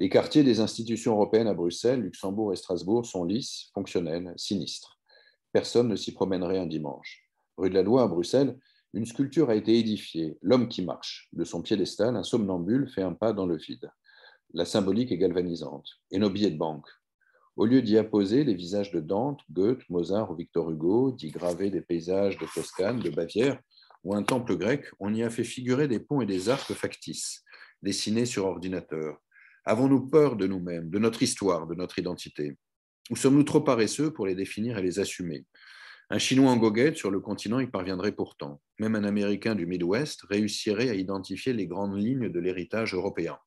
[0.02, 5.00] Les quartiers des institutions européennes à Bruxelles, Luxembourg et Strasbourg sont lisses, fonctionnels, sinistres.
[5.54, 7.30] Personne ne s'y promènerait un dimanche.
[7.56, 8.58] Rue de la Loi à Bruxelles,
[8.96, 11.30] une sculpture a été édifiée, l'homme qui marche.
[11.34, 13.92] De son piédestal, un somnambule fait un pas dans le vide.
[14.56, 15.88] La symbolique est galvanisante.
[16.10, 16.88] Et nos billets de banque.
[17.56, 21.70] Au lieu d'y apposer les visages de Dante, Goethe, Mozart ou Victor Hugo, d'y graver
[21.70, 23.62] des paysages de Toscane, de Bavière
[24.04, 27.44] ou un temple grec, on y a fait figurer des ponts et des arcs factices,
[27.84, 29.20] dessinés sur ordinateur,
[29.64, 32.58] Avons-nous peur de nous-mêmes, de notre histoire, de notre identité?
[33.12, 35.46] Ou sommes-nous trop paresseux pour les définir et les assumer?
[36.10, 38.60] Un Chinois en goguette sur le continent y parviendrait pourtant.
[38.80, 43.38] Même un Américain du Midwest réussirait à identifier les grandes lignes de l'héritage européen.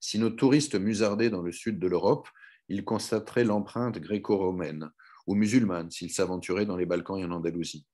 [0.00, 2.28] Si nos touristes musardaient dans le sud de l'Europe,
[2.70, 4.90] ils constateraient l'empreinte gréco-romaine
[5.26, 7.86] ou musulmane s'ils s'aventuraient dans les Balkans et en Andalousie.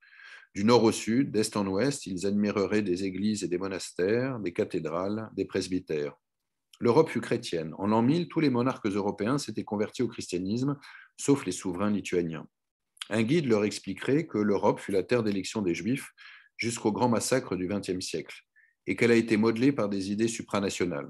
[0.54, 4.52] Du nord au sud, d'est en ouest, ils admireraient des églises et des monastères, des
[4.52, 6.16] cathédrales, des presbytères
[6.82, 7.74] l'Europe fut chrétienne.
[7.78, 10.76] En l'an 1000, tous les monarques européens s'étaient convertis au christianisme,
[11.16, 12.44] sauf les souverains lituaniens.
[13.08, 16.10] Un guide leur expliquerait que l'Europe fut la terre d'élection des Juifs
[16.56, 18.36] jusqu'au grand massacre du XXe siècle,
[18.88, 21.08] et qu'elle a été modelée par des idées supranationales.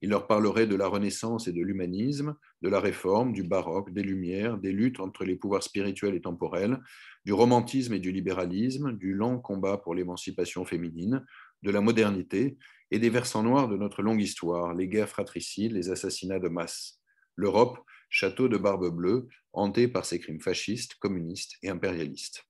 [0.00, 4.02] Il leur parlerait de la Renaissance et de l'humanisme, de la Réforme, du baroque, des
[4.02, 6.80] Lumières, des luttes entre les pouvoirs spirituels et temporels,
[7.26, 11.26] du romantisme et du libéralisme, du lent combat pour l'émancipation féminine,
[11.62, 12.56] de la modernité
[12.90, 17.00] et des versants noirs de notre longue histoire, les guerres fratricides, les assassinats de masse.
[17.36, 22.44] L'Europe, château de barbe bleue, hanté par ses crimes fascistes, communistes et impérialistes.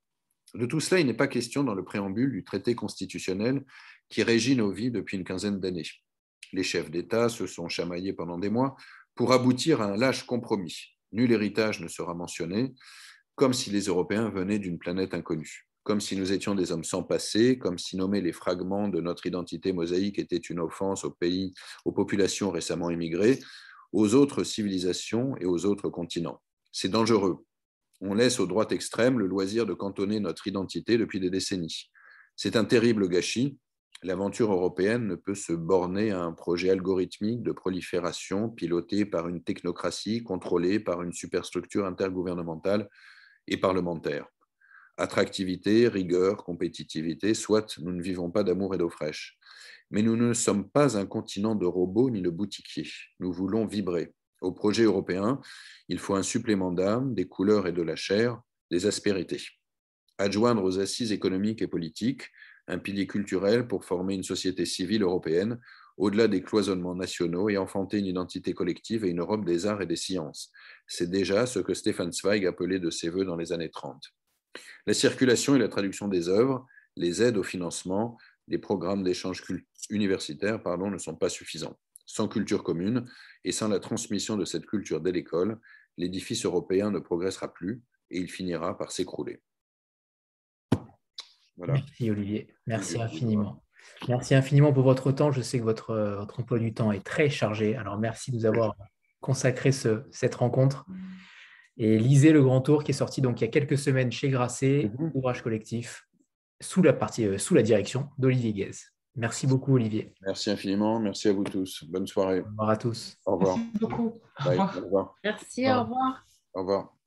[0.55, 3.65] De tout cela, il n'est pas question dans le préambule du traité constitutionnel
[4.09, 5.87] qui régit nos vies depuis une quinzaine d'années.
[6.53, 8.77] Les chefs d'État se sont chamaillés pendant des mois
[9.15, 10.97] pour aboutir à un lâche compromis.
[11.13, 12.73] Nul héritage ne sera mentionné,
[13.37, 15.70] comme si les Européens venaient d'une planète inconnue.
[15.83, 19.27] Comme si nous étions des hommes sans passé, comme si nommer les fragments de notre
[19.27, 21.55] identité mosaïque était une offense aux pays,
[21.85, 23.41] aux populations récemment immigrées,
[23.93, 26.41] aux autres civilisations et aux autres continents.
[26.73, 27.45] C'est dangereux.
[28.01, 31.91] On laisse aux droites extrêmes le loisir de cantonner notre identité depuis des décennies.
[32.37, 33.59] C'est un terrible gâchis.
[34.03, 39.43] L'aventure européenne ne peut se borner à un projet algorithmique de prolifération piloté par une
[39.43, 42.89] technocratie contrôlée par une superstructure intergouvernementale
[43.47, 44.27] et parlementaire.
[45.01, 49.39] Attractivité, rigueur, compétitivité, soit nous ne vivons pas d'amour et d'eau fraîche.
[49.91, 52.91] Mais nous ne sommes pas un continent de robots ni de boutiquiers.
[53.19, 54.13] Nous voulons vibrer.
[54.43, 55.41] Au projet européen,
[55.89, 59.41] il faut un supplément d'âme, des couleurs et de la chair, des aspérités.
[60.19, 62.29] Adjoindre aux assises économiques et politiques
[62.69, 65.59] un pilier culturel pour former une société civile européenne
[65.97, 69.87] au-delà des cloisonnements nationaux et enfanter une identité collective et une Europe des arts et
[69.87, 70.53] des sciences.
[70.87, 74.13] C'est déjà ce que Stefan Zweig appelait de ses voeux dans les années 30.
[74.87, 79.43] La circulation et la traduction des œuvres, les aides au financement, les programmes d'échange
[79.91, 81.79] universitaire pardon, ne sont pas suffisants.
[82.07, 83.09] Sans culture commune
[83.45, 85.61] et sans la transmission de cette culture dès l'école,
[85.97, 89.41] l'édifice européen ne progressera plus et il finira par s'écrouler.
[91.57, 93.63] Merci Olivier, merci infiniment.
[94.09, 95.31] Merci infiniment pour votre temps.
[95.31, 97.77] Je sais que votre, votre emploi du temps est très chargé.
[97.77, 98.75] Alors merci de nous avoir
[99.21, 100.87] consacré ce, cette rencontre.
[101.83, 104.29] Et lisez Le Grand Tour qui est sorti donc il y a quelques semaines chez
[104.29, 105.13] Grasset, mhm.
[105.15, 106.07] ouvrage collectif,
[106.61, 108.77] sous la, partie, euh, sous la direction d'Olivier Guez.
[109.17, 110.13] Merci beaucoup, Olivier.
[110.21, 111.01] Merci infiniment.
[111.01, 111.85] Merci à vous tous.
[111.89, 112.41] Bonne soirée.
[112.41, 113.17] Au revoir à tous.
[113.25, 113.57] Au revoir.
[113.57, 114.21] Merci beaucoup.
[114.45, 115.15] au revoir.
[115.25, 116.27] Merci, au revoir.
[116.53, 117.00] Au revoir.